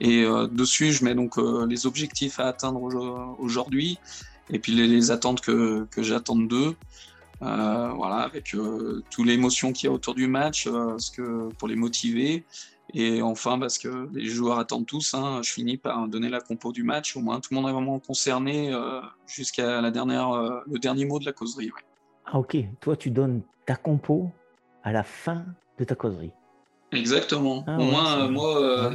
et 0.00 0.24
dessus, 0.50 0.92
je 0.92 1.04
mets 1.04 1.14
donc 1.14 1.36
les 1.68 1.86
objectifs 1.86 2.40
à 2.40 2.46
atteindre 2.46 2.80
aujourd'hui 3.38 3.98
et 4.50 4.58
puis 4.58 4.72
les, 4.72 4.86
les 4.86 5.10
attentes 5.10 5.40
que, 5.40 5.86
que 5.90 6.02
j'attends 6.02 6.36
d'eux. 6.36 6.74
Euh, 7.42 7.88
voilà, 7.94 8.16
avec 8.16 8.54
euh, 8.54 9.02
toute 9.10 9.26
l'émotion 9.26 9.72
qu'il 9.72 9.88
y 9.88 9.90
a 9.90 9.92
autour 9.94 10.14
du 10.14 10.26
match, 10.26 10.66
euh, 10.66 10.90
parce 10.90 11.08
que, 11.08 11.48
pour 11.54 11.68
les 11.68 11.76
motiver. 11.76 12.44
Et 12.92 13.22
enfin, 13.22 13.58
parce 13.58 13.78
que 13.78 14.08
les 14.12 14.26
joueurs 14.26 14.58
attendent 14.58 14.86
tous, 14.86 15.14
hein, 15.14 15.40
je 15.42 15.52
finis 15.52 15.76
par 15.76 16.08
donner 16.08 16.28
la 16.28 16.40
compo 16.40 16.72
du 16.72 16.82
match. 16.82 17.16
Au 17.16 17.20
moins, 17.20 17.40
tout 17.40 17.54
le 17.54 17.60
monde 17.60 17.70
est 17.70 17.72
vraiment 17.72 18.00
concerné 18.00 18.72
jusqu'à 19.28 19.80
la 19.80 19.92
dernière, 19.92 20.32
le 20.66 20.78
dernier 20.80 21.04
mot 21.04 21.20
de 21.20 21.24
la 21.24 21.32
causerie. 21.32 21.70
Ah 22.32 22.38
ok, 22.38 22.56
toi 22.80 22.96
tu 22.96 23.10
donnes 23.10 23.42
ta 23.66 23.74
compo 23.74 24.30
à 24.84 24.92
la 24.92 25.02
fin 25.02 25.44
de 25.78 25.84
ta 25.84 25.96
causerie. 25.96 26.30
Exactement. 26.92 27.64
Ah 27.66 27.76
moi, 27.76 28.92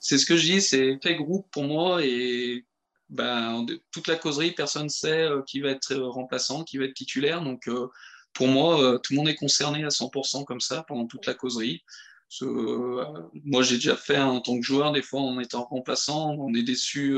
c'est 0.00 0.18
ce 0.18 0.26
que 0.26 0.36
je 0.36 0.42
dis, 0.42 0.60
c'est 0.60 0.98
fait 1.00 1.14
groupe 1.14 1.46
pour 1.52 1.62
moi 1.62 2.04
et 2.04 2.64
ben, 3.08 3.64
toute 3.92 4.08
la 4.08 4.16
causerie, 4.16 4.50
personne 4.50 4.84
ne 4.84 4.88
sait 4.88 5.28
qui 5.46 5.60
va 5.60 5.70
être 5.70 5.94
remplaçant, 5.94 6.64
qui 6.64 6.78
va 6.78 6.86
être 6.86 6.94
titulaire. 6.94 7.42
Donc, 7.42 7.70
pour 8.32 8.48
moi, 8.48 8.98
tout 9.02 9.12
le 9.12 9.18
monde 9.18 9.28
est 9.28 9.36
concerné 9.36 9.84
à 9.84 9.88
100% 9.88 10.44
comme 10.44 10.60
ça 10.60 10.84
pendant 10.88 11.06
toute 11.06 11.26
la 11.26 11.34
causerie. 11.34 11.84
moi, 12.40 13.62
j'ai 13.62 13.76
déjà 13.76 13.96
fait 13.96 14.18
en 14.18 14.40
tant 14.40 14.56
que 14.56 14.62
joueur, 14.62 14.90
des 14.90 15.02
fois 15.02 15.20
en 15.20 15.38
étant 15.38 15.64
remplaçant, 15.64 16.32
on 16.32 16.52
est 16.54 16.64
déçu 16.64 17.16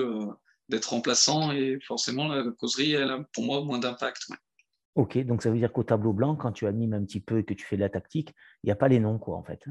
d'être 0.68 0.90
remplaçant 0.90 1.52
et 1.52 1.78
forcément 1.86 2.28
la 2.28 2.50
causerie, 2.52 2.92
elle 2.92 3.10
a 3.10 3.20
pour 3.32 3.44
moi 3.44 3.62
moins 3.62 3.78
d'impact. 3.78 4.28
Ok, 4.96 5.18
donc 5.24 5.42
ça 5.42 5.50
veut 5.50 5.58
dire 5.58 5.72
qu'au 5.72 5.82
tableau 5.82 6.12
blanc, 6.12 6.36
quand 6.36 6.52
tu 6.52 6.68
animes 6.68 6.94
un 6.94 7.02
petit 7.02 7.18
peu 7.18 7.38
et 7.38 7.44
que 7.44 7.52
tu 7.52 7.66
fais 7.66 7.74
de 7.74 7.80
la 7.80 7.88
tactique, 7.88 8.32
il 8.62 8.66
n'y 8.66 8.70
a 8.70 8.76
pas 8.76 8.86
les 8.86 9.00
noms, 9.00 9.18
quoi, 9.18 9.36
en 9.36 9.42
fait. 9.42 9.64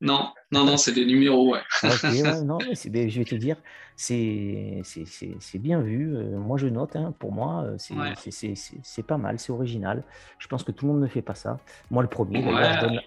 non, 0.00 0.32
non, 0.52 0.64
non, 0.64 0.78
c'est 0.78 0.92
des 0.92 1.04
numéros, 1.04 1.52
ouais. 1.52 1.60
ok, 1.84 2.42
non, 2.44 2.56
mais 2.90 3.08
je 3.10 3.18
vais 3.18 3.26
te 3.26 3.34
dire, 3.34 3.56
c'est 3.94 4.82
bien 5.56 5.80
vu. 5.82 6.16
Euh, 6.16 6.38
moi, 6.38 6.56
je 6.56 6.68
note, 6.68 6.96
hein, 6.96 7.12
pour 7.18 7.30
moi, 7.30 7.64
euh, 7.64 7.76
c'est 7.78 9.02
pas 9.02 9.18
mal, 9.18 9.38
c'est 9.38 9.52
original. 9.52 10.02
Je 10.38 10.48
pense 10.48 10.62
que 10.62 10.72
tout 10.72 10.86
le 10.86 10.92
monde 10.92 11.02
ne 11.02 11.08
fait 11.08 11.22
pas 11.22 11.34
ça. 11.34 11.58
Moi, 11.90 12.02
le 12.02 12.08
premier, 12.08 12.40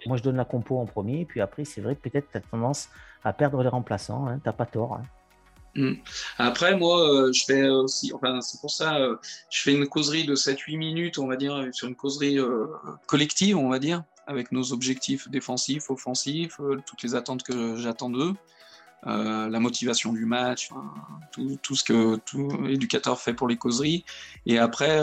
moi, 0.06 0.16
je 0.16 0.22
donne 0.22 0.36
la 0.36 0.44
compo 0.44 0.78
en 0.78 0.86
premier, 0.86 1.22
et 1.22 1.24
puis 1.24 1.40
après, 1.40 1.64
c'est 1.64 1.80
vrai 1.80 1.96
que 1.96 2.08
peut-être 2.08 2.30
tu 2.30 2.38
as 2.38 2.40
tendance 2.40 2.88
à 3.24 3.32
perdre 3.32 3.60
les 3.64 3.68
remplaçants, 3.68 4.28
hein, 4.28 4.38
tu 4.40 4.48
n'as 4.48 4.52
pas 4.52 4.66
tort. 4.66 4.94
Hein. 4.94 5.02
Mm. 5.74 5.94
Après, 6.38 6.76
moi, 6.76 7.08
euh, 7.08 7.32
je 7.32 7.44
fais 7.44 7.68
aussi, 7.68 8.12
enfin, 8.12 8.40
c'est 8.40 8.60
pour 8.60 8.70
ça, 8.70 8.98
euh, 8.98 9.16
je 9.50 9.62
fais 9.62 9.72
une 9.72 9.86
causerie 9.86 10.24
de 10.24 10.34
7-8 10.34 10.76
minutes, 10.76 11.18
on 11.18 11.26
va 11.26 11.36
dire, 11.36 11.68
sur 11.72 11.88
une 11.88 11.94
causerie 11.94 12.38
euh, 12.38 12.66
collective, 13.06 13.56
on 13.56 13.68
va 13.68 13.78
dire, 13.78 14.02
avec 14.26 14.52
nos 14.52 14.72
objectifs 14.72 15.28
défensifs, 15.28 15.90
offensifs, 15.90 16.60
toutes 16.86 17.02
les 17.02 17.14
attentes 17.14 17.42
que 17.42 17.76
j'attends 17.76 18.10
d'eux, 18.10 18.34
la 19.04 19.60
motivation 19.60 20.12
du 20.12 20.26
match, 20.26 20.68
tout, 21.32 21.74
ce 21.74 21.84
que 21.84 22.16
tout 22.16 22.48
éducateur 22.68 23.18
fait 23.20 23.32
pour 23.32 23.48
les 23.48 23.56
causeries. 23.56 24.04
Et 24.44 24.58
après, 24.58 25.00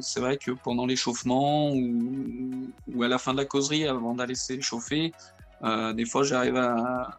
c'est 0.00 0.20
vrai 0.20 0.36
que 0.36 0.52
pendant 0.52 0.86
l'échauffement 0.86 1.72
ou, 1.72 2.70
ou, 2.94 3.02
à 3.02 3.08
la 3.08 3.18
fin 3.18 3.32
de 3.32 3.38
la 3.38 3.44
causerie, 3.44 3.88
avant 3.88 4.14
d'aller 4.14 4.36
s'échauffer, 4.36 5.12
des 5.94 6.04
fois, 6.04 6.22
j'arrive 6.22 6.56
à 6.56 7.18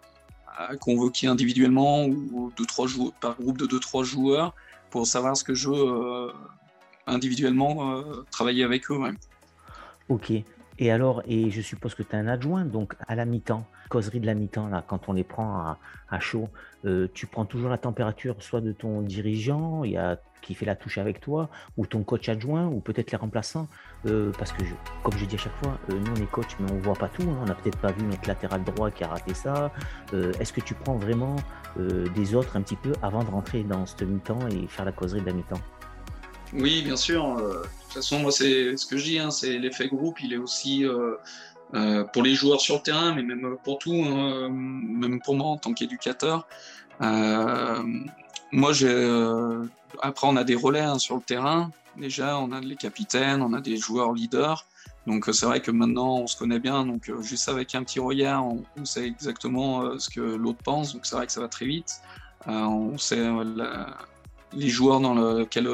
à 0.57 0.75
convoquer 0.77 1.27
individuellement 1.27 2.05
ou 2.05 2.51
deux, 2.57 2.65
trois 2.65 2.87
joueurs, 2.87 3.13
par 3.13 3.35
groupe 3.35 3.57
de 3.57 3.65
2-3 3.65 4.03
joueurs 4.03 4.53
pour 4.89 5.07
savoir 5.07 5.35
ce 5.35 5.43
que 5.43 5.53
je 5.53 5.69
veux 5.69 5.75
euh, 5.75 6.31
individuellement 7.07 7.97
euh, 7.97 8.23
travailler 8.31 8.63
avec 8.63 8.89
eux. 8.89 8.99
Ok. 10.09 10.31
Et 10.77 10.91
alors, 10.91 11.21
et 11.25 11.49
je 11.51 11.61
suppose 11.61 11.95
que 11.95 12.03
tu 12.03 12.11
es 12.11 12.15
un 12.15 12.27
adjoint, 12.27 12.65
donc 12.65 12.95
à 13.07 13.15
la 13.15 13.25
mi-temps, 13.25 13.65
causerie 13.89 14.19
de 14.19 14.25
la 14.25 14.33
mi-temps, 14.33 14.67
là, 14.67 14.83
quand 14.85 15.07
on 15.07 15.13
les 15.13 15.23
prend 15.23 15.77
à, 16.09 16.19
chaud, 16.19 16.49
euh, 16.85 17.07
tu 17.13 17.27
prends 17.27 17.45
toujours 17.45 17.69
la 17.69 17.77
température 17.77 18.35
soit 18.39 18.61
de 18.61 18.71
ton 18.71 19.01
dirigeant, 19.01 19.83
y 19.83 19.97
a 19.97 20.19
qui 20.41 20.53
fait 20.53 20.65
la 20.65 20.75
touche 20.75 20.99
avec 20.99 21.21
toi, 21.21 21.49
ou 21.75 21.87
ton 21.87 22.03
coach 22.03 22.29
adjoint, 22.29 22.67
ou 22.67 22.79
peut-être 22.79 23.11
les 23.11 23.17
remplaçants. 23.17 23.67
Euh, 24.05 24.31
parce 24.37 24.51
que, 24.51 24.61
comme 25.01 25.17
je 25.17 25.25
dis 25.25 25.35
à 25.35 25.39
chaque 25.39 25.55
fois, 25.63 25.79
euh, 25.89 25.99
nous 25.99 26.11
on 26.11 26.21
est 26.21 26.29
coach, 26.29 26.55
mais 26.59 26.71
on 26.71 26.77
voit 26.77 26.93
pas 26.93 27.07
tout. 27.07 27.23
Hein. 27.23 27.37
On 27.41 27.45
n'a 27.45 27.55
peut-être 27.55 27.79
pas 27.79 27.91
vu 27.91 28.03
notre 28.03 28.27
latéral 28.27 28.63
droit 28.63 28.91
qui 28.91 29.03
a 29.03 29.07
raté 29.07 29.33
ça. 29.33 29.71
Est-ce 30.13 30.53
que 30.53 30.61
tu 30.61 30.75
prends 30.75 30.97
vraiment 30.97 31.35
des 31.77 32.35
autres 32.35 32.55
un 32.57 32.61
petit 32.61 32.75
peu 32.75 32.93
avant 33.01 33.23
de 33.23 33.29
rentrer 33.29 33.63
dans 33.63 33.85
ce 33.87 34.05
mi-temps 34.05 34.47
et 34.49 34.67
faire 34.67 34.85
la 34.85 34.91
causerie 34.91 35.21
de 35.21 35.25
la 35.25 35.33
mi-temps? 35.33 35.61
Oui, 36.53 36.81
bien 36.83 36.95
sûr. 36.95 37.35
de 37.35 37.63
toute 37.83 37.93
façon, 37.93 38.19
moi, 38.19 38.31
c'est 38.31 38.77
ce 38.77 38.85
que 38.85 38.97
je 38.97 39.03
dis, 39.03 39.19
hein, 39.19 39.31
c'est 39.31 39.57
l'effet 39.57 39.87
groupe, 39.87 40.19
il 40.21 40.33
est 40.33 40.37
aussi. 40.37 40.85
pour 42.13 42.23
les 42.23 42.35
joueurs 42.35 42.61
sur 42.61 42.75
le 42.75 42.81
terrain, 42.81 43.13
mais 43.13 43.23
même 43.23 43.57
pour 43.63 43.79
tout, 43.79 43.93
hein, 43.93 44.49
même 44.49 45.19
pour 45.21 45.35
moi 45.35 45.47
en 45.47 45.57
tant 45.57 45.73
qu'éducateur. 45.73 46.47
moi, 46.99 48.73
j'ai 48.73 48.93
après, 50.01 50.27
on 50.27 50.35
a 50.35 50.43
des 50.43 50.55
relais 50.55 50.81
hein, 50.81 50.99
sur 50.99 51.15
le 51.15 51.21
terrain. 51.21 51.71
Déjà, 51.97 52.37
on 52.37 52.51
a 52.51 52.59
les 52.59 52.75
capitaines, 52.75 53.41
on 53.41 53.53
a 53.53 53.61
des 53.61 53.77
joueurs 53.77 54.13
leaders. 54.13 54.65
Donc, 55.07 55.29
euh, 55.29 55.33
c'est 55.33 55.45
vrai 55.45 55.61
que 55.61 55.71
maintenant, 55.71 56.17
on 56.17 56.27
se 56.27 56.37
connaît 56.37 56.59
bien. 56.59 56.85
Donc, 56.85 57.09
euh, 57.09 57.21
juste 57.21 57.47
avec 57.47 57.75
un 57.75 57.83
petit 57.83 57.99
regard, 57.99 58.45
on, 58.45 58.63
sait 58.85 59.05
exactement 59.05 59.83
euh, 59.83 59.99
ce 59.99 60.09
que 60.09 60.21
l'autre 60.21 60.61
pense. 60.63 60.93
Donc, 60.93 61.05
c'est 61.05 61.15
vrai 61.15 61.25
que 61.25 61.31
ça 61.31 61.41
va 61.41 61.47
très 61.47 61.65
vite. 61.65 62.01
on 62.47 62.97
sait 62.97 63.27
les 64.55 64.69
joueurs 64.69 64.99
dans 64.99 65.45
quelle 65.45 65.69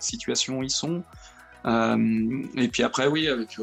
situation 0.00 0.62
ils 0.62 0.70
sont. 0.70 1.02
et 1.66 2.68
puis 2.68 2.82
après, 2.82 3.06
oui, 3.06 3.28
avec 3.28 3.58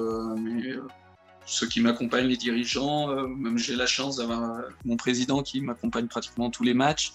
ceux 1.46 1.68
qui 1.68 1.82
m'accompagnent, 1.82 2.28
les 2.28 2.38
dirigeants, 2.38 3.28
même 3.28 3.58
j'ai 3.58 3.76
la 3.76 3.88
chance 3.88 4.18
d'avoir 4.18 4.62
mon 4.86 4.98
président 4.98 5.42
qui 5.44 5.62
m'accompagne 5.62 6.08
pratiquement 6.08 6.50
tous 6.50 6.64
les 6.64 6.74
matchs. 6.74 7.14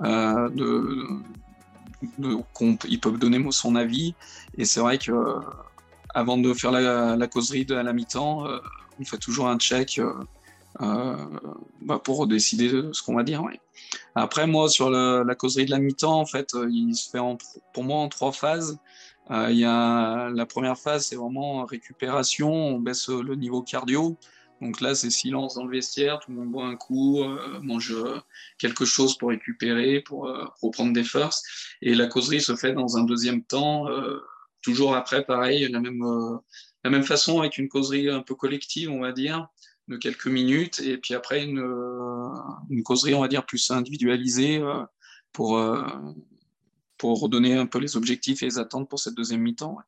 de, 0.00 1.20
ils 2.88 3.00
peuvent 3.00 3.18
donner 3.18 3.44
son 3.50 3.76
avis. 3.76 4.14
Et 4.56 4.64
c'est 4.64 4.80
vrai 4.80 4.98
que 4.98 5.12
euh, 5.12 5.40
avant 6.14 6.38
de 6.38 6.52
faire 6.54 6.70
la, 6.70 7.26
causerie 7.26 7.64
de, 7.64 7.74
à 7.74 7.82
la 7.82 7.92
mi-temps, 7.92 8.46
euh, 8.46 8.58
on 9.00 9.04
fait 9.04 9.18
toujours 9.18 9.48
un 9.48 9.58
check 9.58 9.98
euh, 9.98 10.12
bah, 10.80 12.00
pour 12.02 12.26
décider 12.26 12.68
de 12.68 12.92
ce 12.92 13.02
qu'on 13.02 13.14
va 13.14 13.22
dire. 13.22 13.42
Après, 14.14 14.46
moi, 14.46 14.68
sur 14.68 14.90
la, 14.90 15.34
causerie 15.34 15.66
de 15.66 15.70
la 15.70 15.78
mi-temps, 15.78 16.20
en 16.20 16.26
fait, 16.26 16.54
il 16.70 16.94
se 16.94 17.10
fait 17.10 17.20
pour 17.72 17.84
moi 17.84 17.98
en 17.98 18.08
trois 18.08 18.32
phases. 18.32 18.78
il 19.30 19.56
y 19.56 19.64
a 19.64 20.30
la 20.30 20.46
première 20.46 20.78
phase, 20.78 21.06
c'est 21.06 21.16
vraiment 21.16 21.64
récupération, 21.64 22.52
on 22.52 22.78
baisse 22.80 23.08
le 23.08 23.34
niveau 23.34 23.62
cardio. 23.62 24.18
Donc 24.60 24.80
là, 24.80 24.94
c'est 24.94 25.10
silence 25.10 25.56
dans 25.56 25.64
le 25.64 25.70
vestiaire, 25.70 26.20
tout 26.20 26.30
le 26.30 26.38
monde 26.38 26.50
boit 26.50 26.66
un 26.66 26.76
coup, 26.76 27.22
euh, 27.22 27.60
mange 27.60 27.92
euh, 27.92 28.18
quelque 28.58 28.84
chose 28.84 29.18
pour 29.18 29.30
récupérer, 29.30 30.00
pour 30.00 30.26
euh, 30.26 30.44
reprendre 30.62 30.92
des 30.92 31.04
forces. 31.04 31.42
Et 31.82 31.94
la 31.94 32.06
causerie 32.06 32.40
se 32.40 32.56
fait 32.56 32.72
dans 32.72 32.96
un 32.96 33.04
deuxième 33.04 33.42
temps, 33.42 33.86
toujours 34.62 34.96
après, 34.96 35.24
pareil, 35.24 35.68
la 35.68 35.80
même, 35.80 36.02
la 36.82 36.90
même 36.90 37.02
façon, 37.02 37.40
avec 37.40 37.58
une 37.58 37.68
causerie 37.68 38.08
un 38.08 38.22
peu 38.22 38.34
collective, 38.34 38.90
on 38.90 39.00
va 39.00 39.12
dire, 39.12 39.48
de 39.88 39.96
quelques 39.96 40.26
minutes. 40.26 40.80
Et 40.80 40.98
puis 40.98 41.14
après, 41.14 41.44
une, 41.44 41.62
une 42.70 42.82
causerie, 42.82 43.14
on 43.14 43.20
va 43.20 43.28
dire, 43.28 43.44
plus 43.46 43.70
individualisée 43.70 44.62
pour, 45.32 45.60
pour 46.98 47.20
redonner 47.20 47.54
un 47.54 47.66
peu 47.66 47.78
les 47.78 47.96
objectifs 47.96 48.42
et 48.42 48.46
les 48.46 48.58
attentes 48.58 48.88
pour 48.88 48.98
cette 48.98 49.14
deuxième 49.14 49.42
mi-temps. 49.42 49.78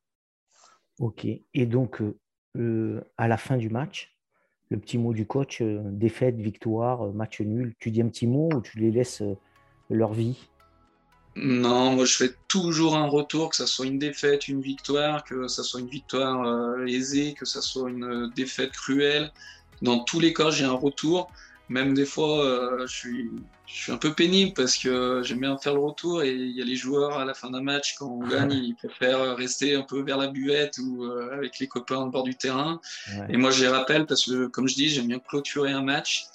Ok. 0.99 1.25
Et 1.25 1.65
donc, 1.65 2.01
à 3.17 3.27
la 3.27 3.37
fin 3.37 3.57
du 3.57 3.69
match, 3.69 4.17
le 4.69 4.77
petit 4.77 4.97
mot 4.97 5.13
du 5.13 5.25
coach, 5.25 5.61
euh, 5.61 5.81
défaite, 5.85 6.35
victoire, 6.35 7.07
euh, 7.07 7.11
match 7.13 7.39
nul, 7.39 7.73
tu 7.79 7.91
dis 7.91 8.01
un 8.01 8.09
petit 8.09 8.27
mot 8.27 8.49
ou 8.53 8.61
tu 8.61 8.79
les 8.79 8.91
laisses 8.91 9.21
euh, 9.21 9.35
leur 9.89 10.13
vie? 10.13 10.49
Non, 11.37 11.95
moi 11.95 12.03
je 12.03 12.15
fais 12.15 12.31
toujours 12.49 12.97
un 12.97 13.07
retour, 13.07 13.51
que 13.51 13.55
ce 13.55 13.65
soit 13.65 13.85
une 13.85 13.99
défaite, 13.99 14.47
une 14.47 14.59
victoire, 14.59 15.23
que 15.23 15.47
ce 15.47 15.63
soit 15.63 15.79
une 15.79 15.87
victoire 15.87 16.79
aisée, 16.87 17.33
que 17.33 17.45
ce 17.45 17.61
soit 17.61 17.89
une 17.91 18.31
défaite 18.35 18.71
cruelle. 18.71 19.31
Dans 19.81 19.99
tous 19.99 20.19
les 20.19 20.33
cas, 20.33 20.49
j'ai 20.49 20.65
un 20.65 20.73
retour. 20.73 21.31
Même 21.69 21.93
des 21.93 22.05
fois, 22.05 22.85
je 22.85 22.87
suis 22.87 23.29
je 23.67 23.73
suis 23.73 23.91
un 23.91 23.97
peu 23.97 24.13
pénible 24.13 24.53
parce 24.53 24.77
que 24.77 25.21
j'aime 25.23 25.41
bien 25.41 25.57
faire 25.57 25.73
le 25.73 25.81
retour 25.81 26.23
et 26.23 26.33
il 26.33 26.51
y 26.51 26.61
a 26.61 26.65
les 26.65 26.77
joueurs 26.77 27.19
à 27.19 27.25
la 27.25 27.33
fin 27.33 27.49
d'un 27.49 27.61
match, 27.61 27.95
quand 27.99 28.07
on 28.07 28.25
gagne, 28.25 28.53
ils 28.53 28.75
préfèrent 28.75 29.35
rester 29.35 29.75
un 29.75 29.81
peu 29.81 30.01
vers 30.01 30.17
la 30.17 30.27
buvette 30.27 30.77
ou 30.77 31.03
euh, 31.03 31.33
avec 31.33 31.59
les 31.59 31.67
copains 31.67 31.97
au 31.97 32.09
bord 32.09 32.23
du 32.23 32.33
terrain. 32.33 32.79
Et 33.29 33.35
moi, 33.35 33.51
je 33.51 33.61
les 33.61 33.67
rappelle 33.67 34.05
parce 34.05 34.25
que, 34.25 34.47
comme 34.47 34.69
je 34.69 34.75
dis, 34.75 34.87
j'aime 34.87 35.07
bien 35.07 35.19
clôturer 35.19 35.71
un 35.73 35.83
match. 35.83 36.27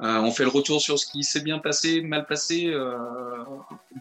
Euh, 0.00 0.20
on 0.20 0.30
fait 0.30 0.44
le 0.44 0.50
retour 0.50 0.80
sur 0.80 1.00
ce 1.00 1.06
qui 1.10 1.24
s'est 1.24 1.40
bien 1.40 1.58
passé, 1.58 2.00
mal 2.00 2.24
passé, 2.26 2.66
euh, 2.68 2.96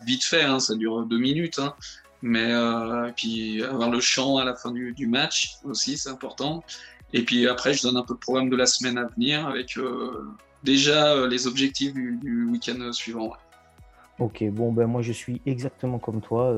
vite 0.06 0.23
fait, 0.23 0.43
hein, 0.43 0.60
ça 0.60 0.76
dure 0.76 1.04
deux 1.04 1.17
minutes. 1.17 1.58
Hein. 1.58 1.73
Mais 2.21 2.52
euh, 2.52 3.12
puis 3.15 3.63
avoir 3.63 3.89
le 3.89 4.00
chant 4.00 4.38
à 4.38 4.45
la 4.45 4.54
fin 4.54 4.71
du, 4.71 4.93
du 4.93 5.08
match 5.08 5.58
aussi, 5.63 5.97
c'est 5.97 6.10
important. 6.10 6.63
Et 7.13 7.24
puis 7.24 7.48
après, 7.48 7.74
je 7.74 7.84
donne 7.84 7.98
un 7.98 8.04
peu 8.04 8.13
le 8.13 8.20
programme 8.20 8.50
de 8.50 8.56
la 8.56 8.65
semaine 8.65 8.98
à 8.98 9.06
venir 9.06 9.48
avec 9.48 9.78
euh, 9.78 10.28
déjà 10.63 11.13
euh, 11.13 11.28
les 11.28 11.48
objectifs 11.48 11.93
du, 11.93 12.48
week-end 12.52 12.91
suivant. 12.91 13.34
Ok, 14.20 14.43
bon, 14.52 14.72
ben 14.72 14.88
moi 14.88 15.02
je 15.02 15.12
suis 15.12 15.41
exactement 15.46 16.00
comme 16.00 16.22
toi. 16.22 16.54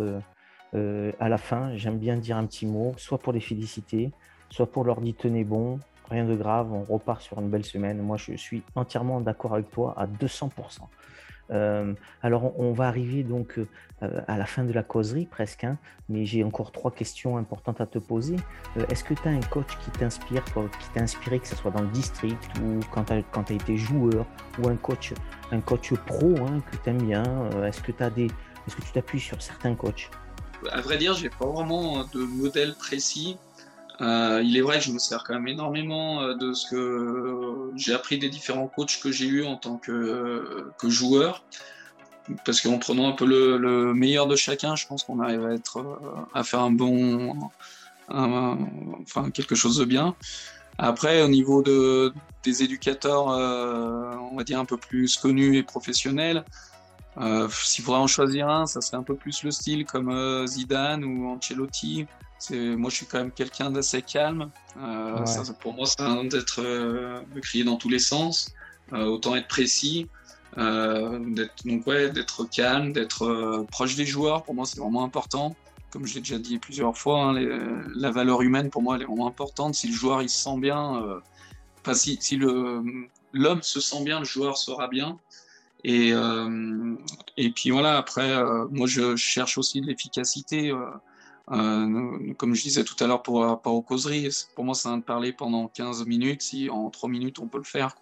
Euh, 0.76 1.12
à 1.20 1.30
la 1.30 1.38
fin, 1.38 1.76
j'aime 1.76 2.00
bien 2.00 2.16
dire 2.16 2.38
un 2.38 2.46
petit 2.46 2.66
mot, 2.66 2.94
soit 2.98 3.18
pour 3.18 3.34
les 3.34 3.40
féliciter, 3.40 4.12
soit 4.50 4.72
pour 4.72 4.84
leur 4.84 5.02
dire 5.02 5.16
tenez 5.18 5.44
bon, 5.44 5.80
rien 6.10 6.26
de 6.26 6.36
grave, 6.36 6.72
on 6.72 6.84
repart 6.84 7.22
sur 7.22 7.40
une 7.40 7.50
belle 7.50 7.66
semaine. 7.66 8.02
Moi 8.02 8.18
je 8.18 8.34
suis 8.34 8.64
entièrement 8.76 9.22
d'accord 9.22 9.54
avec 9.54 9.70
toi 9.70 9.94
à 9.98 10.08
200%. 10.08 10.50
Euh, 11.52 11.94
alors, 12.22 12.60
on, 12.60 12.74
va 12.74 12.88
arriver 12.88 13.24
donc 13.24 13.58
euh, 13.58 14.22
à 14.28 14.38
la 14.38 14.46
fin 14.46 14.64
de 14.64 14.72
la 14.72 14.84
causerie 14.84 15.26
presque, 15.26 15.64
hein, 15.64 15.78
mais 16.08 16.26
j'ai 16.26 16.44
encore 16.44 16.72
trois 16.72 16.92
questions 16.92 17.38
importantes 17.38 17.82
à 17.82 17.86
te 17.86 18.00
poser. 18.00 18.36
Euh, 18.78 18.86
est-ce 18.90 19.04
que 19.04 19.14
tu 19.14 19.28
as 19.28 19.32
un 19.32 19.40
coach 19.40 19.78
qui 19.84 19.92
t'inspire, 19.92 20.44
qui 20.46 20.90
t'a 20.94 21.02
inspiré, 21.02 21.40
que 21.40 21.48
ce 21.48 21.56
soit 21.56 21.72
dans 21.72 21.82
le 21.82 21.90
district 21.90 22.40
ou 22.64 22.80
quand 22.92 23.06
tu 23.06 23.14
as, 23.14 23.54
été 23.54 23.78
joueur, 23.78 24.26
ou 24.60 24.68
un 24.68 24.76
coach, 24.76 25.14
un 25.52 25.62
coach 25.62 25.94
pro 26.06 26.36
hein, 26.38 26.62
que 26.72 26.78
tu 26.78 26.90
aimes 26.90 27.04
bien 27.04 27.24
Est-ce 27.64 27.82
que, 27.82 27.92
est-ce 27.92 28.76
que 28.76 28.82
tu 28.82 28.92
t'appuies 28.92 29.20
sur 29.20 29.42
certains 29.42 29.76
coachs? 29.76 30.10
À 30.72 30.82
vrai 30.82 30.98
dire, 30.98 31.14
j'ai 31.14 31.30
pas 31.30 31.46
vraiment 31.46 32.04
de 32.14 32.20
modèle 32.20 32.76
précis. 32.76 33.38
Euh, 34.02 34.42
il 34.44 34.56
est 34.58 34.62
vrai 34.62 34.80
que 34.80 34.86
je 34.86 34.92
me 34.92 35.00
sers 35.00 35.24
quand 35.24 35.34
même 35.34 35.48
énormément 35.48 36.22
euh, 36.22 36.34
de 36.34 36.54
ce 36.54 36.70
que 36.70 37.72
j'ai 37.76 37.94
appris 37.94 38.18
des 38.18 38.30
différents 38.30 38.68
coachs 38.68 39.00
que 39.02 39.12
j'ai 39.12 39.28
eus 39.28 39.46
en 39.46 39.58
tant 39.58 39.78
que, 39.78 40.72
joueur. 40.84 41.44
Parce 42.46 42.62
qu'en 42.62 42.78
prenant 42.78 43.10
un 43.10 43.14
peu 43.14 43.26
le, 43.26 43.94
meilleur 43.94 44.28
de 44.28 44.36
chacun, 44.36 44.76
je 44.76 44.86
pense 44.88 45.04
qu'on 45.04 45.20
arrive 45.20 45.46
à, 45.46 45.54
être, 45.54 46.00
à 46.34 46.44
faire 46.44 46.60
un 46.62 46.72
bon, 46.72 47.36
enfin 48.10 49.32
quelque 49.34 49.56
chose 49.56 49.78
de 49.78 49.86
bien. 49.86 50.16
Après, 50.78 51.24
au 51.24 51.28
niveau 51.28 51.64
de, 51.64 52.14
des 52.44 52.64
éducateurs, 52.64 53.26
on 53.26 54.38
va 54.38 54.44
dire 54.44 54.60
un 54.60 54.66
peu 54.66 54.78
plus 54.78 55.18
connus 55.18 55.58
et 55.58 55.64
professionnels, 55.64 56.46
euh, 57.20 57.50
S'il 57.50 57.84
faudrait 57.84 58.00
en 58.00 58.08
choisir 58.08 58.48
un, 58.48 58.66
ça 58.66 58.82
serait 58.82 58.98
un 58.98 59.04
peu 59.04 59.16
plus 59.16 59.44
le 59.44 59.52
style 59.52 59.86
comme 59.86 60.10
euh, 60.10 60.46
Zidane 60.48 61.04
ou 61.04 61.28
Ancelotti. 61.30 62.06
Moi, 62.52 62.90
je 62.90 62.96
suis 62.96 63.06
quand 63.06 63.20
même 63.20 63.32
quelqu'un 63.32 63.70
d'assez 63.72 64.02
calme. 64.02 64.50
Euh, 64.78 65.26
pour 65.60 65.74
moi, 65.74 65.86
c'est 65.86 66.28
d'être 66.30 66.62
euh, 66.62 67.22
crier 67.42 67.64
dans 67.64 67.76
tous 67.76 67.90
les 67.90 68.00
sens. 68.00 68.54
Euh, 68.94 69.06
autant 69.06 69.36
être 69.36 69.48
précis. 69.48 70.08
d'être 70.58 71.66
donc 71.66 71.86
ouais, 71.88 72.10
d'être 72.10 72.46
calme, 72.46 72.92
d'être 72.94 73.66
proche 73.72 73.96
des 73.96 74.06
joueurs. 74.06 74.44
Pour 74.44 74.56
moi, 74.56 74.66
c'est 74.66 74.80
vraiment 74.80 75.04
important. 75.04 75.56
Comme 75.92 76.06
je 76.06 76.16
l'ai 76.16 76.22
déjà 76.22 76.38
dit 76.38 76.60
plusieurs 76.60 76.98
fois, 76.98 77.24
hein, 77.24 77.84
la 77.96 78.12
valeur 78.12 78.42
humaine 78.42 78.70
pour 78.70 78.82
moi, 78.82 78.96
elle 78.96 79.04
est 79.04 79.06
vraiment 79.06 79.28
importante. 79.28 79.76
Si 79.76 79.88
le 79.88 79.94
joueur 79.94 80.22
il 80.22 80.30
se 80.30 80.40
sent 80.40 80.60
bien, 80.60 81.04
enfin 81.82 81.94
si, 81.94 82.18
si 82.22 82.38
l'homme 82.38 83.62
se 83.62 83.80
sent 83.80 84.04
bien, 84.04 84.20
le 84.20 84.26
joueur 84.26 84.58
sera 84.58 84.88
bien. 84.88 85.20
Et, 85.84 86.12
euh, 86.14 86.96
et 87.38 87.52
puis 87.52 87.70
voilà, 87.72 87.98
après, 87.98 88.32
euh, 88.32 88.68
moi 88.70 88.88
je 88.88 89.16
cherche 89.16 89.58
aussi 89.58 89.82
de 89.82 89.88
l'efficacité. 89.88 90.72
Euh, 91.52 91.56
euh, 91.56 92.34
comme 92.36 92.54
je 92.54 92.62
disais 92.62 92.84
tout 92.84 93.02
à 93.04 93.08
l'heure 93.08 93.24
pour 93.24 93.42
rapport 93.42 93.74
aux 93.74 93.82
causeries, 93.82 94.30
pour 94.56 94.66
moi, 94.66 94.76
c'est 94.76 94.90
de 94.96 95.02
parler 95.02 95.34
pendant 95.34 95.68
15 95.68 96.06
minutes. 96.06 96.42
Si 96.42 96.70
en 96.70 96.90
3 96.90 97.10
minutes, 97.10 97.40
on 97.40 97.48
peut 97.48 97.58
le 97.58 97.64
faire. 97.64 97.96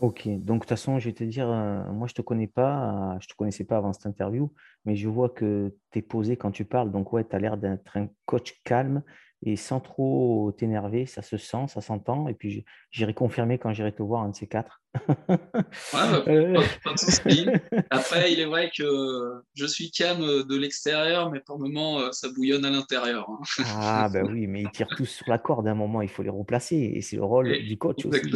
Ok, 0.00 0.26
donc 0.26 0.44
de 0.44 0.60
toute 0.60 0.68
façon, 0.70 0.98
je 0.98 1.10
vais 1.10 1.14
te 1.14 1.24
dire, 1.24 1.46
moi 1.92 2.08
je 2.08 2.14
te 2.14 2.22
connais 2.22 2.46
pas, 2.46 3.18
je 3.20 3.28
te 3.28 3.34
connaissais 3.34 3.64
pas 3.64 3.76
avant 3.76 3.92
cette 3.92 4.06
interview, 4.06 4.50
mais 4.86 4.96
je 4.96 5.06
vois 5.10 5.28
que 5.28 5.74
tu 5.92 5.98
es 5.98 6.02
posé 6.02 6.38
quand 6.38 6.50
tu 6.50 6.64
parles. 6.64 6.90
Donc 6.90 7.12
ouais, 7.12 7.22
tu 7.22 7.36
as 7.36 7.38
l'air 7.38 7.58
d'être 7.58 7.98
un 7.98 8.08
coach 8.24 8.62
calme 8.64 9.02
et 9.42 9.56
sans 9.56 9.80
trop 9.80 10.52
t'énerver, 10.56 11.06
ça 11.06 11.22
se 11.22 11.38
sent, 11.38 11.66
ça 11.68 11.80
s'entend. 11.80 12.28
Et 12.28 12.34
puis 12.34 12.64
j'irai 12.90 13.14
confirmer 13.14 13.58
quand 13.58 13.72
j'irai 13.72 13.92
te 13.92 14.02
voir 14.02 14.22
un 14.22 14.30
de 14.30 14.34
ces 14.34 14.46
quatre. 14.46 14.82
ouais, 15.08 15.36
bah, 15.92 16.24
euh. 16.28 16.62
pas, 16.84 16.92
de 16.92 17.84
Après, 17.90 18.32
il 18.32 18.40
est 18.40 18.44
vrai 18.44 18.70
que 18.76 18.84
je 19.54 19.66
suis 19.66 19.90
calme 19.90 20.44
de 20.44 20.56
l'extérieur, 20.56 21.30
mais 21.30 21.40
par 21.40 21.58
moment, 21.58 22.12
ça 22.12 22.28
bouillonne 22.28 22.64
à 22.64 22.70
l'intérieur. 22.70 23.30
Hein. 23.30 23.64
ah, 23.76 24.08
ben 24.12 24.26
oui, 24.30 24.46
mais 24.46 24.62
ils 24.62 24.70
tirent 24.70 24.94
tous 24.96 25.06
sur 25.06 25.28
la 25.28 25.38
corde 25.38 25.66
à 25.68 25.70
un 25.70 25.74
moment, 25.74 26.02
il 26.02 26.08
faut 26.08 26.22
les 26.22 26.30
remplacer. 26.30 26.76
Et 26.76 27.00
c'est 27.00 27.16
le 27.16 27.24
rôle 27.24 27.50
du 27.66 27.78
coach 27.78 28.04
aussi. 28.04 28.32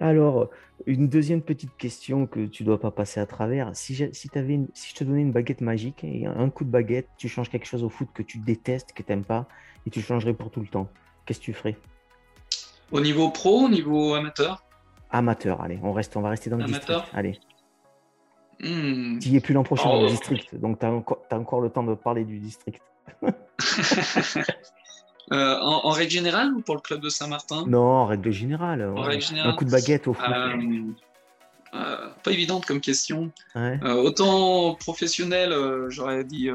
Alors, 0.00 0.48
une 0.86 1.08
deuxième 1.08 1.42
petite 1.42 1.76
question 1.76 2.26
que 2.26 2.46
tu 2.46 2.62
ne 2.62 2.66
dois 2.66 2.80
pas 2.80 2.90
passer 2.90 3.20
à 3.20 3.26
travers. 3.26 3.76
Si, 3.76 3.94
si, 3.94 4.10
si 4.12 4.28
je 4.30 4.94
te 4.94 5.04
donnais 5.04 5.20
une 5.20 5.30
baguette 5.30 5.60
magique 5.60 6.02
et 6.04 6.24
un 6.26 6.48
coup 6.48 6.64
de 6.64 6.70
baguette, 6.70 7.08
tu 7.18 7.28
changes 7.28 7.50
quelque 7.50 7.66
chose 7.66 7.84
au 7.84 7.90
foot 7.90 8.08
que 8.14 8.22
tu 8.22 8.38
détestes, 8.38 8.92
que 8.94 9.02
tu 9.02 9.12
n'aimes 9.12 9.24
pas, 9.24 9.46
et 9.86 9.90
tu 9.90 10.00
changerais 10.00 10.32
pour 10.32 10.50
tout 10.50 10.60
le 10.60 10.68
temps, 10.68 10.88
qu'est-ce 11.26 11.40
que 11.40 11.44
tu 11.44 11.52
ferais? 11.52 11.76
Au 12.90 13.00
niveau 13.00 13.28
pro, 13.28 13.66
au 13.66 13.68
niveau 13.68 14.14
amateur? 14.14 14.64
Amateur, 15.10 15.60
allez, 15.60 15.78
on, 15.82 15.92
reste, 15.92 16.16
on 16.16 16.22
va 16.22 16.30
rester 16.30 16.48
dans 16.48 16.56
le 16.56 16.64
amateur? 16.64 17.02
district. 17.02 17.18
Allez. 17.18 17.38
Hmm. 18.60 19.18
Tu 19.18 19.30
n'y 19.30 19.36
es 19.36 19.40
plus 19.40 19.54
l'an 19.54 19.64
prochain 19.64 19.90
dans 19.90 20.00
le 20.00 20.06
oh. 20.06 20.10
district, 20.10 20.54
donc 20.54 20.78
tu 20.78 20.86
as, 20.86 20.88
as, 21.30 21.38
encore 21.38 21.60
le 21.60 21.68
temps 21.68 21.82
de 21.82 21.94
parler 21.94 22.24
du 22.24 22.38
district. 22.38 22.82
Euh, 25.32 25.58
en, 25.60 25.90
règle 25.90 26.10
générale 26.10 26.52
ou 26.54 26.60
pour 26.60 26.74
le 26.74 26.80
club 26.80 27.00
de 27.00 27.08
Saint-Martin? 27.08 27.64
Non, 27.68 27.82
en 27.82 28.06
règle 28.06 28.32
générale. 28.32 28.82
En 28.96 29.02
règle 29.02 29.22
générale. 29.22 29.50
Un 29.50 29.54
coup 29.54 29.64
de 29.64 29.70
baguette 29.70 30.08
au 30.08 30.14
foot. 30.14 30.24
Euh, 30.28 30.56
euh, 31.74 32.08
pas 32.24 32.32
évidente 32.32 32.66
comme 32.66 32.80
question. 32.80 33.30
autant 33.84 34.74
professionnel, 34.74 35.54
j'aurais 35.88 36.24
dit 36.24 36.48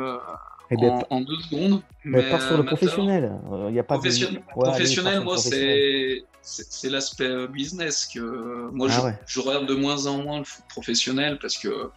eh 0.71 0.75
ben, 0.77 1.03
en, 1.09 1.21
deux 1.21 1.37
secondes. 1.37 1.81
Mais, 2.03 2.29
pas 2.29 2.39
sur 2.39 2.57
le 2.57 2.65
professionnel. 2.65 3.39
Il 3.69 3.75
y 3.75 3.79
a 3.79 3.83
pas 3.83 3.95
professionnel, 3.95 4.41
professionnel 4.49 5.21
moi, 5.21 5.37
c'est 5.37 6.89
l'aspect 6.89 7.47
business 7.47 8.09
que 8.13 8.69
moi, 8.73 8.89
ah 8.91 9.13
je, 9.25 9.39
regarde 9.39 9.67
de 9.67 9.75
moins 9.75 10.05
en 10.07 10.21
moins 10.21 10.39
le 10.39 10.43
foot 10.43 10.65
professionnel 10.67 11.39
parce 11.41 11.57
que 11.57 11.91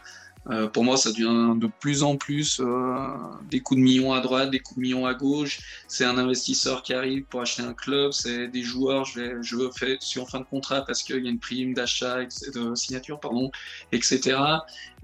euh, 0.50 0.66
pour 0.66 0.84
moi, 0.84 0.96
ça 0.96 1.10
devient 1.10 1.58
de 1.58 1.68
plus 1.80 2.02
en 2.02 2.16
plus 2.16 2.60
euh, 2.60 2.96
des 3.50 3.60
coups 3.60 3.78
de 3.78 3.84
millions 3.84 4.12
à 4.12 4.20
droite, 4.20 4.50
des 4.50 4.60
coups 4.60 4.76
de 4.76 4.82
millions 4.82 5.06
à 5.06 5.14
gauche. 5.14 5.60
C'est 5.88 6.04
un 6.04 6.16
investisseur 6.16 6.82
qui 6.82 6.94
arrive 6.94 7.24
pour 7.24 7.42
acheter 7.42 7.62
un 7.62 7.74
club, 7.74 8.12
c'est 8.12 8.48
des 8.48 8.62
joueurs. 8.62 9.04
Je 9.04 9.20
vais, 9.20 9.42
je 9.42 9.56
veux 9.56 9.70
faire 9.70 9.96
sur 10.00 10.28
fin 10.28 10.40
de 10.40 10.44
contrat 10.44 10.82
parce 10.82 11.02
qu'il 11.02 11.22
y 11.22 11.26
a 11.26 11.30
une 11.30 11.38
prime 11.38 11.74
d'achat, 11.74 12.24
de 12.54 12.74
signature, 12.74 13.20
pardon, 13.20 13.50
etc. 13.92 14.38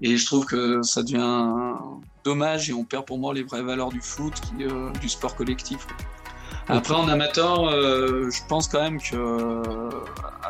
Et 0.01 0.17
je 0.17 0.25
trouve 0.25 0.45
que 0.45 0.81
ça 0.81 1.03
devient 1.03 1.75
dommage 2.23 2.69
et 2.69 2.73
on 2.73 2.83
perd 2.83 3.05
pour 3.05 3.19
moi 3.19 3.33
les 3.33 3.43
vraies 3.43 3.63
valeurs 3.63 3.89
du 3.89 4.01
foot, 4.01 4.33
euh, 4.59 4.91
du 4.93 5.09
sport 5.09 5.35
collectif. 5.35 5.85
Après, 6.67 6.95
en 6.95 7.07
amateur, 7.07 7.69
je 7.69 8.47
pense 8.47 8.67
quand 8.67 8.81
même 8.81 8.99
que 8.99 9.61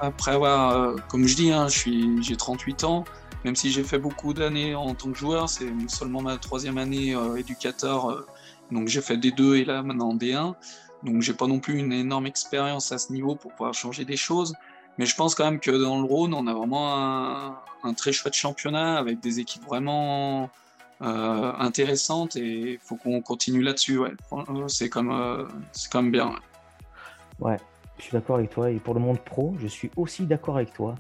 après 0.02 0.32
avoir, 0.32 0.96
comme 1.10 1.28
je 1.28 1.36
dis, 1.36 1.52
hein, 1.52 1.68
suis, 1.68 2.24
j'ai 2.24 2.38
38 2.38 2.86
ans. 2.86 3.04
Même 3.46 3.56
si 3.56 3.70
j'ai 3.70 3.84
fait 3.84 4.00
beaucoup 4.00 4.34
d'années 4.34 4.74
en 4.74 4.96
tant 4.96 5.12
que 5.12 5.18
joueur, 5.20 5.50
c'est 5.50 5.72
seulement 5.88 6.24
ma 6.24 6.36
troisième 6.38 6.80
année 6.80 7.16
euh, 7.16 7.36
éducateur. 7.36 8.10
Euh, 8.10 8.26
donc 8.72 8.88
j'ai 8.88 9.02
fait 9.02 9.18
D2 9.18 9.58
et 9.58 9.66
là 9.66 9.84
maintenant 9.84 10.16
D1. 10.16 10.56
Donc 11.04 11.22
j'ai 11.22 11.36
pas 11.36 11.46
non 11.46 11.60
plus 11.60 11.78
une 11.78 11.94
énorme 11.94 12.26
expérience 12.26 12.92
à 12.92 12.98
ce 12.98 13.14
niveau 13.14 13.36
pour 13.36 13.52
pouvoir 13.52 13.76
changer 13.76 14.04
des 14.04 14.18
choses. 14.18 14.56
Mais 14.98 15.06
je 15.06 15.16
pense 15.16 15.36
quand 15.36 15.46
même 15.46 15.60
que 15.60 15.70
dans 15.70 16.00
le 16.00 16.06
Rhône, 16.06 16.34
on 16.34 16.48
a 16.48 16.56
vraiment 16.56 17.56
un, 17.84 17.94
très 17.94 18.12
chouette 18.12 18.34
championnat 18.34 18.98
avec 18.98 19.20
des 19.20 19.40
équipes 19.40 19.66
vraiment 19.66 20.50
euh, 21.04 21.52
intéressantes 21.60 22.38
et 22.38 22.72
il 22.72 22.80
faut 22.80 22.96
qu'on 22.96 23.22
continue 23.22 23.62
là-dessus. 23.62 24.00
Ouais. 24.00 24.14
C'est 24.70 24.90
comme, 24.90 25.48
c'est 25.72 25.92
comme 25.92 26.10
bien. 26.10 26.34
ouais, 27.40 27.58
je 28.00 28.06
suis 28.06 28.12
d'accord 28.12 28.38
avec 28.38 28.50
toi. 28.50 28.72
Et 28.72 28.80
pour 28.80 28.96
le 28.96 29.02
monde 29.02 29.20
pro, 29.20 29.56
je 29.60 29.68
suis 29.68 29.92
aussi 29.96 30.24
d'accord 30.24 30.56
avec 30.56 30.74
toi 30.74 30.96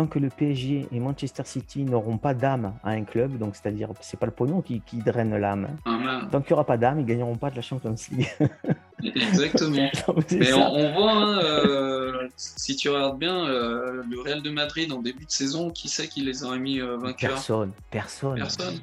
tant 0.00 0.06
que 0.06 0.18
le 0.18 0.30
PSG 0.30 0.86
et 0.90 0.98
Manchester 0.98 1.42
City 1.44 1.82
n'auront 1.82 2.16
pas 2.16 2.32
d'âme 2.32 2.72
à 2.82 2.90
un 2.90 3.04
club, 3.04 3.36
donc 3.36 3.54
c'est-à-dire 3.54 3.90
c'est 4.00 4.18
pas 4.18 4.24
le 4.24 4.32
pognon 4.32 4.62
qui, 4.62 4.80
draine 5.04 5.36
l'âme. 5.36 5.68
Ah, 5.84 6.22
tant 6.32 6.40
qu'il 6.40 6.52
n'y 6.52 6.54
aura 6.54 6.64
pas 6.64 6.78
d'âme, 6.78 7.00
ils 7.00 7.06
gagneront 7.06 7.36
pas 7.36 7.50
de 7.50 7.56
la 7.56 7.62
Champions 7.62 7.94
League. 8.10 8.26
Exactement. 9.04 9.90
Mais 10.32 10.52
on, 10.54 10.92
voit, 10.94 11.12
hein, 11.12 11.38
euh, 11.42 12.28
si 12.36 12.76
tu 12.76 12.88
regardes 12.88 13.18
bien, 13.18 13.46
euh, 13.46 14.02
le 14.08 14.20
Real 14.20 14.40
de 14.40 14.50
Madrid 14.50 14.90
en 14.90 15.02
début 15.02 15.26
de 15.26 15.30
saison, 15.30 15.68
qui 15.68 15.88
sait 15.88 16.08
qui 16.08 16.22
les 16.22 16.44
aurait 16.44 16.58
mis 16.58 16.80
euh, 16.80 16.96
vainqueurs? 16.96 17.32
Personne, 17.32 17.72
personne. 17.90 18.36
Personne. 18.36 18.80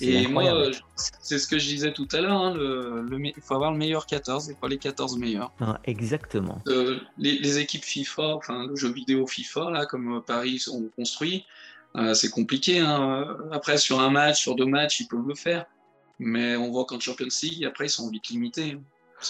Et 0.00 0.26
moi, 0.26 0.70
c'est 1.20 1.38
ce 1.38 1.46
que 1.46 1.58
je 1.58 1.66
disais 1.66 1.92
tout 1.92 2.08
à 2.12 2.20
l'heure, 2.20 2.40
hein, 2.40 2.54
il 2.56 3.42
faut 3.42 3.54
avoir 3.54 3.72
le 3.72 3.78
meilleur 3.78 4.06
14 4.06 4.50
et 4.50 4.54
pas 4.54 4.68
les 4.68 4.78
14 4.78 5.18
meilleurs. 5.18 5.52
Ah, 5.60 5.78
exactement. 5.84 6.62
Euh, 6.68 6.98
les, 7.18 7.58
équipes 7.58 7.84
FIFA, 7.84 8.34
enfin 8.36 8.66
le 8.66 8.76
jeu 8.76 8.90
vidéo 8.90 9.26
FIFA, 9.26 9.70
là, 9.70 9.86
comme 9.86 10.22
Paris 10.26 10.64
ont 10.72 10.88
construit, 10.96 11.44
euh, 11.96 12.14
c'est 12.14 12.30
compliqué. 12.30 12.78
Hein. 12.78 13.36
Après, 13.52 13.76
sur 13.76 14.00
un 14.00 14.10
match, 14.10 14.40
sur 14.40 14.54
deux 14.54 14.66
matchs, 14.66 15.00
ils 15.00 15.08
peuvent 15.08 15.26
le 15.26 15.34
faire. 15.34 15.66
Mais 16.18 16.56
on 16.56 16.70
voit 16.70 16.84
qu'en 16.84 17.00
Champions 17.00 17.28
League, 17.42 17.64
après, 17.64 17.86
ils 17.86 17.90
sont 17.90 18.08
vite 18.10 18.28
limités. 18.28 18.78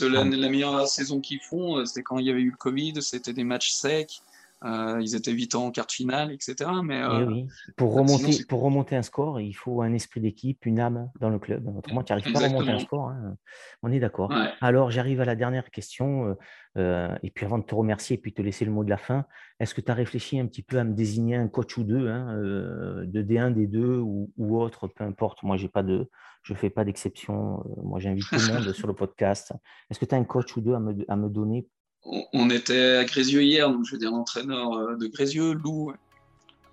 la, 0.00 0.24
la, 0.24 0.48
meilleure 0.48 0.86
saison 0.88 1.20
qu'ils 1.20 1.40
font, 1.40 1.78
euh, 1.78 1.84
c'était 1.84 2.02
quand 2.02 2.18
il 2.18 2.26
y 2.26 2.30
avait 2.30 2.40
eu 2.40 2.50
le 2.50 2.56
Covid, 2.56 2.94
c'était 3.00 3.32
des 3.32 3.44
matchs 3.44 3.70
secs. 3.70 4.20
Euh, 4.62 4.98
ils 5.00 5.14
étaient 5.14 5.32
vite 5.32 5.54
en 5.54 5.70
quart 5.70 5.90
finale, 5.90 6.32
etc. 6.32 6.70
Mais 6.84 6.98
eh 6.98 7.02
euh, 7.02 7.42
pour, 7.76 7.94
remonter, 7.94 8.44
pour 8.44 8.60
remonter 8.60 8.94
un 8.94 9.02
score, 9.02 9.40
il 9.40 9.54
faut 9.54 9.80
un 9.80 9.92
esprit 9.94 10.20
d'équipe, 10.20 10.66
une 10.66 10.78
âme 10.78 11.10
dans 11.18 11.30
le 11.30 11.38
club. 11.38 11.66
Autrement, 11.76 12.02
tu 12.02 12.12
n'arrives 12.12 12.32
pas 12.32 12.44
à 12.44 12.48
remonter 12.48 12.70
un 12.70 12.78
score. 12.78 13.08
Hein. 13.08 13.36
On 13.82 13.90
est 13.90 14.00
d'accord. 14.00 14.32
Alors, 14.60 14.90
j'arrive 14.90 15.20
à 15.22 15.24
la 15.24 15.34
dernière 15.34 15.70
question. 15.70 16.36
Euh, 16.76 17.16
et 17.22 17.30
puis, 17.30 17.46
avant 17.46 17.58
de 17.58 17.64
te 17.64 17.74
remercier 17.74 18.16
et 18.16 18.20
puis 18.20 18.34
te 18.34 18.42
laisser 18.42 18.66
le 18.66 18.70
mot 18.70 18.84
de 18.84 18.90
la 18.90 18.98
fin, 18.98 19.24
est-ce 19.60 19.74
que 19.74 19.80
tu 19.80 19.90
as 19.90 19.94
réfléchi 19.94 20.38
un 20.38 20.46
petit 20.46 20.62
peu 20.62 20.78
à 20.78 20.84
me 20.84 20.92
désigner 20.92 21.36
un 21.36 21.48
coach 21.48 21.78
ou 21.78 21.84
deux, 21.84 22.08
hein, 22.08 22.36
de 22.36 23.22
D1, 23.22 23.54
D2 23.54 23.96
ou, 23.98 24.30
ou, 24.36 24.60
autre, 24.60 24.88
peu 24.88 25.04
importe. 25.04 25.42
Moi, 25.42 25.56
j'ai 25.56 25.68
pas 25.68 25.82
de, 25.82 26.10
je 26.42 26.52
ne 26.52 26.58
fais 26.58 26.70
pas 26.70 26.84
d'exception. 26.84 27.64
moi, 27.82 27.98
j'invite 27.98 28.26
tout 28.28 28.34
le 28.34 28.54
monde 28.54 28.72
sur 28.74 28.88
le 28.88 28.94
podcast. 28.94 29.54
Est-ce 29.90 29.98
que 29.98 30.04
tu 30.04 30.14
as 30.14 30.18
un 30.18 30.24
coach 30.24 30.54
ou 30.56 30.60
deux 30.60 30.74
à 30.74 30.80
me, 30.80 30.94
à 31.08 31.16
me 31.16 31.30
donner 31.30 31.66
on 32.04 32.50
était 32.50 32.96
à 32.96 33.04
Grézieux 33.04 33.42
hier, 33.42 33.70
donc 33.70 33.84
je 33.84 33.92
veux 33.92 33.98
dire 33.98 34.10
l'entraîneur 34.10 34.72
euh, 34.72 34.96
de 34.96 35.06
Grézieux, 35.06 35.52
Lou. 35.52 35.92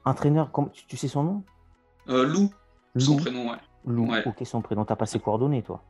Entraîneur, 0.05 0.49
tu, 0.87 0.97
sais 0.97 1.07
son 1.07 1.23
nom? 1.23 1.43
Euh, 2.07 2.25
Lou. 2.25 2.49
Son 2.97 3.17
prénom, 3.17 3.49
ouais. 3.49 3.57
Lou, 3.85 4.09
ok, 4.25 4.45
son 4.45 4.61
prénom. 4.61 4.85
T'as 4.85 4.95
pas 4.95 5.05
ses 5.05 5.19
coordonnées, 5.19 5.61
toi? 5.61 5.83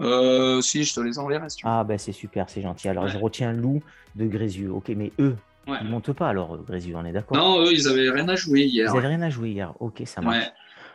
Euh, 0.00 0.60
Si, 0.60 0.82
je 0.84 0.94
te 0.94 1.00
les 1.00 1.18
enverrai. 1.18 1.46
ah, 1.62 1.84
ben 1.84 1.98
c'est 1.98 2.12
super, 2.12 2.50
c'est 2.50 2.62
gentil. 2.62 2.88
Alors, 2.88 3.06
je 3.08 3.16
retiens 3.18 3.52
Lou 3.52 3.80
de 4.16 4.26
Grézieux. 4.26 4.72
Ok, 4.72 4.88
mais 4.88 5.12
eux, 5.20 5.36
ils 5.68 5.88
montent 5.88 6.12
pas 6.12 6.28
alors, 6.28 6.58
Grézieux, 6.64 6.96
on 6.96 7.04
est 7.04 7.12
d'accord? 7.12 7.36
Non, 7.36 7.64
eux, 7.64 7.72
ils 7.72 7.88
avaient 7.88 8.10
rien 8.10 8.28
à 8.28 8.34
jouer 8.34 8.64
hier. 8.64 8.90
Ils 8.92 8.98
avaient 8.98 9.08
rien 9.08 9.22
à 9.22 9.30
jouer 9.30 9.50
hier. 9.50 9.72
Ok, 9.80 10.02
ça 10.04 10.20
marche. 10.20 10.52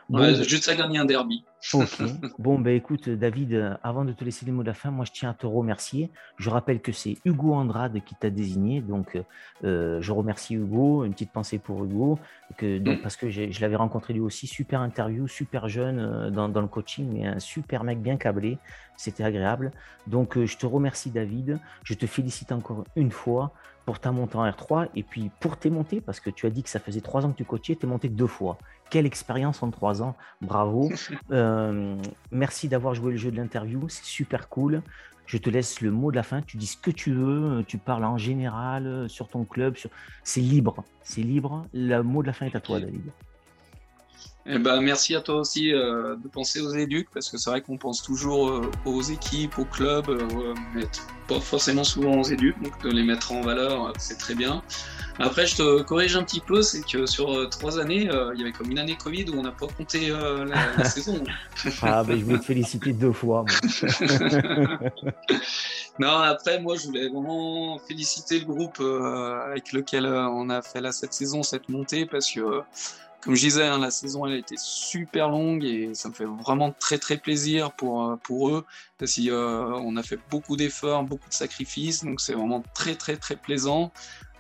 Ouais. 0.10 0.44
juste 0.44 0.68
à 0.70 0.76
gagner 0.76 0.98
un 0.98 1.06
derby. 1.06 1.44
Ok. 1.74 2.00
Bon, 2.40 2.58
ben 2.58 2.76
écoute, 2.76 3.10
David, 3.10 3.78
avant 3.84 4.06
de 4.06 4.14
te 4.14 4.24
laisser 4.24 4.46
les 4.46 4.52
mots 4.52 4.64
de 4.64 4.68
la 4.68 4.74
fin, 4.74 4.92
moi 4.92 5.06
je 5.06 5.12
tiens 5.12 5.30
à 5.30 5.34
te 5.34 5.46
remercier. 5.46 6.10
Je 6.38 6.50
rappelle 6.50 6.82
que 6.82 6.92
c'est 6.92 7.18
Hugo 7.26 7.54
Andrade 7.54 8.02
qui 8.06 8.16
t'a 8.16 8.30
désigné. 8.30 8.82
Donc, 8.82 9.22
euh, 9.64 10.02
je 10.02 10.12
remercie 10.12 10.56
Hugo. 10.56 11.04
Une 11.04 11.14
petite 11.14 11.32
pensée 11.32 11.60
pour 11.60 11.84
Hugo. 11.84 12.18
Que, 12.58 12.78
donc, 12.80 13.00
mm. 13.00 13.02
Parce 13.02 13.18
que 13.18 13.30
je 13.30 13.62
l'avais 13.62 13.76
rencontré 13.76 14.14
lui 14.14 14.22
aussi. 14.22 14.48
Super 14.48 14.82
interview, 14.82 15.28
super 15.28 15.68
jeune 15.68 16.00
euh, 16.00 16.30
dans, 16.30 16.50
dans, 16.50 16.62
le 16.62 16.68
coaching, 16.68 17.10
mais 17.12 17.28
un 17.28 17.40
super 17.40 17.84
mec 17.84 18.02
bien 18.02 18.18
câblé. 18.18 18.58
C'était 18.96 19.24
agréable. 19.24 19.72
Donc, 20.08 20.38
euh, 20.38 20.46
je 20.46 20.58
te 20.58 20.66
remercie, 20.66 21.10
David. 21.10 21.60
Je 21.84 21.94
te 21.94 22.06
félicite 22.06 22.52
encore 22.52 22.86
une 22.96 23.12
fois 23.12 23.54
pour 23.90 24.00
ta 24.00 24.12
montée 24.12 24.36
en 24.36 24.48
R3 24.48 24.90
et 24.96 25.02
puis 25.02 25.32
pour 25.40 25.58
tes 25.58 25.72
montées, 25.72 26.00
parce 26.00 26.20
que 26.20 26.30
tu 26.30 26.46
as 26.46 26.52
dit 26.52 26.62
que 26.62 26.70
ça 26.70 26.80
faisait 26.80 27.02
trois 27.02 27.26
ans 27.26 27.32
que 27.32 27.38
tu 27.38 27.44
coachais, 27.44 27.76
tu 27.76 27.88
es 27.88 27.90
monté 27.90 28.08
deux 28.08 28.28
fois. 28.28 28.60
Quelle 28.92 29.08
expérience 29.08 29.64
en 29.64 29.72
trois 29.72 30.04
ans, 30.04 30.16
bravo. 30.42 30.92
Euh, 31.32 31.96
merci 32.32 32.68
d'avoir 32.68 32.94
joué 32.94 33.12
le 33.12 33.18
jeu 33.18 33.32
de 33.32 33.38
l'interview, 33.38 33.90
c'est 33.90 34.06
super 34.06 34.48
cool. 34.48 34.84
Je 35.26 35.38
te 35.38 35.50
laisse 35.50 35.82
le 35.82 35.90
mot 35.90 36.12
de 36.12 36.16
la 36.16 36.24
fin, 36.24 36.44
tu 36.44 36.58
dis 36.58 36.68
ce 36.68 36.78
que 36.78 36.92
tu 36.92 37.14
veux, 37.14 37.64
tu 37.68 37.80
parles 37.80 38.06
en 38.06 38.20
général 38.20 38.86
euh, 38.86 39.08
sur 39.08 39.28
ton 39.28 39.44
club, 39.44 39.76
sur... 39.76 39.90
c'est 40.24 40.42
libre, 40.42 40.84
c'est 41.02 41.22
libre. 41.22 41.66
Le 41.74 42.02
mot 42.02 42.22
de 42.22 42.28
la 42.28 42.34
fin 42.34 42.46
est 42.46 42.56
à 42.56 42.60
toi, 42.60 42.80
David. 42.80 43.12
Eh 44.52 44.58
ben, 44.58 44.82
merci 44.82 45.16
à 45.16 45.22
toi 45.22 45.36
aussi 45.36 45.72
euh, 45.72 46.16
de 46.16 46.28
penser 46.28 46.60
aux 46.60 46.74
éducs, 46.74 47.08
parce 47.14 47.30
que 47.30 47.38
c'est 47.38 47.52
vrai 47.52 47.62
qu'on 47.62 47.78
pense 47.78 48.02
toujours 48.02 48.50
euh, 48.50 48.72
aux 48.84 49.04
équipes, 49.04 49.60
aux 49.60 49.66
clubs, 49.66 50.10
euh, 50.10 50.56
mais 50.74 50.86
pas 51.28 51.40
forcément 51.40 51.84
souvent 51.84 52.20
aux 52.20 52.24
éducs, 52.24 52.60
donc 52.60 52.84
de 52.84 52.90
les 52.90 53.04
mettre 53.04 53.32
en 53.32 53.42
valeur, 53.42 53.94
c'est 54.00 54.18
très 54.18 54.34
bien. 54.34 54.64
Après, 55.20 55.46
je 55.46 55.58
te 55.58 55.84
corrige 55.84 56.16
un 56.16 56.24
petit 56.24 56.40
peu, 56.40 56.64
c'est 56.64 56.82
que 56.82 57.06
sur 57.06 57.48
trois 57.50 57.80
années, 57.80 58.10
il 58.34 58.40
y 58.40 58.42
avait 58.42 58.52
comme 58.52 58.72
une 58.72 58.80
année 58.80 58.96
Covid 58.96 59.26
où 59.30 59.38
on 59.38 59.44
n'a 59.44 59.52
pas 59.52 59.68
compté 59.68 60.10
la, 60.10 60.84
saison. 60.86 61.24
ah, 61.84 62.04
ben, 62.04 62.18
je 62.18 62.26
voulais 62.26 62.40
te 62.40 62.46
féliciter 62.46 62.94
deux 62.94 63.12
fois. 63.12 63.46
non, 66.00 66.10
après, 66.10 66.60
moi, 66.60 66.76
je 66.78 66.88
voulais 66.88 67.10
vraiment 67.10 67.78
féliciter 67.80 68.40
le 68.40 68.46
groupe 68.46 68.82
avec 69.46 69.74
lequel 69.74 70.08
on 70.08 70.50
a 70.50 70.64
fait 70.64 70.82
là, 70.82 70.92
cette 70.92 71.14
saison, 71.14 71.44
cette 71.44 71.70
montée, 71.70 72.08
parce 72.08 72.32
que 72.32 72.64
comme 73.22 73.36
je 73.36 73.42
disais, 73.42 73.66
hein, 73.66 73.80
la 73.80 73.92
saison 73.92 74.26
elle 74.26 74.34
a 74.34 74.38
été 74.38 74.56
super 74.58 75.30
longue 75.30 75.64
et 75.66 75.94
ça 75.94 76.10
me 76.10 76.14
fait 76.14 76.26
vraiment 76.26 76.72
très 76.72 76.98
très 76.98 77.18
plaisir 77.18 77.72
pour, 77.74 78.04
euh, 78.04 78.16
pour 78.16 78.50
eux 78.50 78.66
parce 78.98 79.20
euh, 79.20 79.98
a 79.98 80.04
fait 80.04 80.20
beaucoup 80.30 80.56
d'efforts, 80.56 81.04
beaucoup 81.04 81.28
de 81.28 81.34
sacrifices, 81.34 82.04
donc 82.04 82.22
c'est 82.22 82.34
vraiment 82.34 82.64
très 82.74 82.96
très 82.96 83.18
très 83.18 83.36
plaisant. 83.36 83.92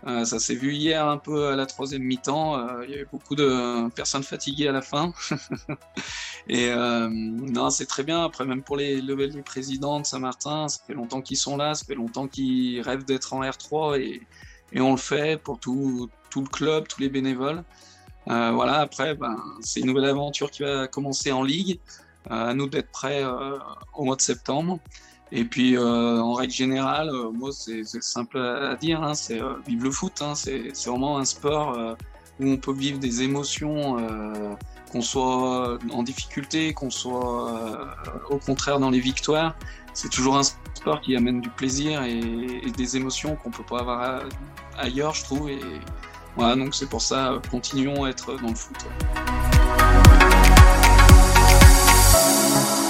Euh, 0.07 0.23
ça 0.23 0.39
s'est 0.39 0.55
vu 0.55 0.73
hier 0.73 1.05
un 1.05 1.17
peu 1.17 1.49
à 1.49 1.57
la 1.57 1.65
troisième 1.65 2.03
mi-temps. 2.03 2.81
Il 2.83 2.91
y 2.91 2.93
avait 2.93 3.07
beaucoup 3.11 3.35
de 3.35 3.89
personnes 3.89 4.23
fatiguées 4.23 4.69
à 4.69 4.71
la 4.71 4.81
fin. 4.81 5.11
et 6.47 6.73
non, 6.73 7.69
c'est 7.69 7.85
très 7.85 8.03
bien. 8.03 8.23
Après, 8.23 8.45
même 8.45 8.63
pour 8.63 8.77
les, 8.77 9.01
les 9.01 9.41
présidents 9.41 9.99
de 9.99 10.05
Saint-Martin, 10.05 10.69
ça 10.69 10.79
fait 10.87 10.93
longtemps 10.93 11.21
qu'ils 11.21 11.37
sont 11.37 11.57
là, 11.57 11.75
ça 11.75 11.83
fait 11.85 11.95
longtemps 11.95 12.29
qu'ils 12.29 12.81
rêvent 12.81 13.03
d'être 13.03 13.33
en 13.33 13.41
R3 13.41 13.99
et, 13.99 14.21
et 14.71 14.79
on 14.79 14.91
le 14.91 14.97
fait 14.97 15.41
pour 15.41 15.59
tout, 15.59 16.09
tout 16.29 16.41
le 16.41 16.47
club, 16.47 16.87
tous 16.87 17.01
les 17.01 17.09
bénévoles. 17.09 17.65
Euh, 18.27 18.51
voilà, 18.51 18.79
après, 18.79 19.15
ben, 19.15 19.37
c'est 19.61 19.79
une 19.79 19.87
nouvelle 19.87 20.05
aventure 20.05 20.51
qui 20.51 20.63
va 20.63 20.87
commencer 20.87 21.31
en 21.31 21.43
ligue. 21.43 21.79
Euh, 22.29 22.49
à 22.49 22.53
nous 22.53 22.67
d'être 22.67 22.91
prêts 22.91 23.23
euh, 23.23 23.57
au 23.95 24.03
mois 24.03 24.15
de 24.15 24.21
septembre. 24.21 24.79
Et 25.31 25.45
puis, 25.45 25.77
en 25.77 26.33
règle 26.33 26.51
générale, 26.51 27.11
moi, 27.33 27.51
c'est 27.51 27.83
simple 28.01 28.39
à 28.39 28.75
dire, 28.75 29.03
hein, 29.03 29.13
c'est 29.13 29.39
vivre 29.67 29.83
le 29.83 29.91
foot. 29.91 30.21
Hein, 30.21 30.33
c'est 30.33 30.71
vraiment 30.87 31.19
un 31.19 31.25
sport 31.25 31.77
où 32.39 32.47
on 32.47 32.57
peut 32.57 32.73
vivre 32.73 32.97
des 32.97 33.21
émotions, 33.21 33.97
qu'on 34.91 35.01
soit 35.01 35.77
en 35.91 36.01
difficulté, 36.01 36.73
qu'on 36.73 36.89
soit 36.89 37.95
au 38.31 38.39
contraire 38.39 38.79
dans 38.79 38.89
les 38.89 38.99
victoires. 38.99 39.55
C'est 39.93 40.09
toujours 40.09 40.35
un 40.35 40.43
sport 40.73 40.99
qui 41.01 41.15
amène 41.15 41.41
du 41.41 41.49
plaisir 41.49 42.01
et, 42.01 42.17
et 42.17 42.71
des 42.71 42.97
émotions 42.97 43.35
qu'on 43.35 43.51
peut 43.51 43.61
pas 43.61 43.81
avoir 43.81 44.23
ailleurs, 44.79 45.13
je 45.13 45.25
trouve. 45.25 45.47
Et, 45.51 45.59
voilà, 46.35 46.55
donc 46.55 46.75
c'est 46.75 46.89
pour 46.89 47.01
ça, 47.01 47.33
continuons 47.51 48.05
à 48.05 48.09
être 48.09 48.35
dans 48.41 48.49
le 48.49 48.55
foot. 48.55 48.77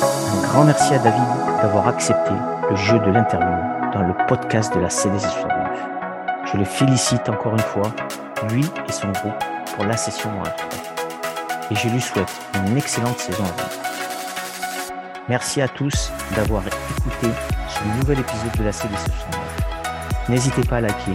Un 0.02 0.48
grand 0.48 0.64
merci 0.66 0.94
à 0.94 1.00
David 1.00 1.28
d'avoir 1.62 1.88
accepté 1.88 2.32
le 2.70 2.76
jeu 2.76 3.00
de 3.00 3.12
l'interview 3.12 3.92
dans 3.94 4.02
le 4.02 4.14
podcast 4.28 4.74
de 4.76 4.80
la 4.80 4.90
CDC 4.90 5.22
69. 5.22 5.90
Je 6.52 6.58
le 6.58 6.66
félicite 6.66 7.28
encore 7.30 7.54
une 7.54 7.60
fois, 7.60 7.92
lui 8.50 8.66
et 8.88 8.92
son 8.92 9.10
groupe, 9.12 9.44
pour 9.76 9.86
la 9.86 9.98
session 9.98 10.30
en 10.30 10.44
Et 11.72 11.76
je 11.76 11.90
lui 11.90 12.02
souhaite 12.02 12.32
une 12.68 12.78
excellente 12.78 13.20
saison 13.20 13.44
à 13.44 13.62
venir. 13.62 13.70
Merci 15.28 15.62
à 15.62 15.68
tous 15.68 16.12
d'avoir 16.36 16.64
écouté 16.68 17.28
ce 17.68 18.00
nouvel 18.00 18.20
épisode 18.20 18.58
de 18.58 18.64
la 18.64 18.72
CDC 18.72 18.98
69. 18.98 20.30
N'hésitez 20.30 20.64
pas 20.64 20.78
à 20.78 20.82
liker 20.82 21.14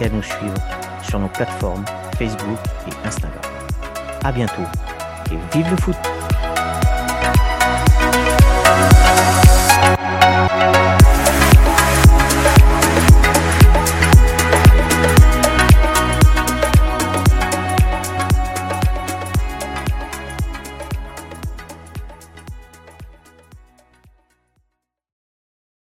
et 0.00 0.06
à 0.06 0.08
nous 0.08 0.22
suivre 0.22 0.75
sur 1.08 1.18
nos 1.18 1.28
plateformes 1.28 1.84
Facebook 2.18 2.58
et 2.88 3.06
Instagram. 3.06 3.42
À 4.24 4.32
bientôt 4.32 4.62
et 5.30 5.56
vive 5.56 5.70
le 5.70 5.76
foot! 5.76 6.15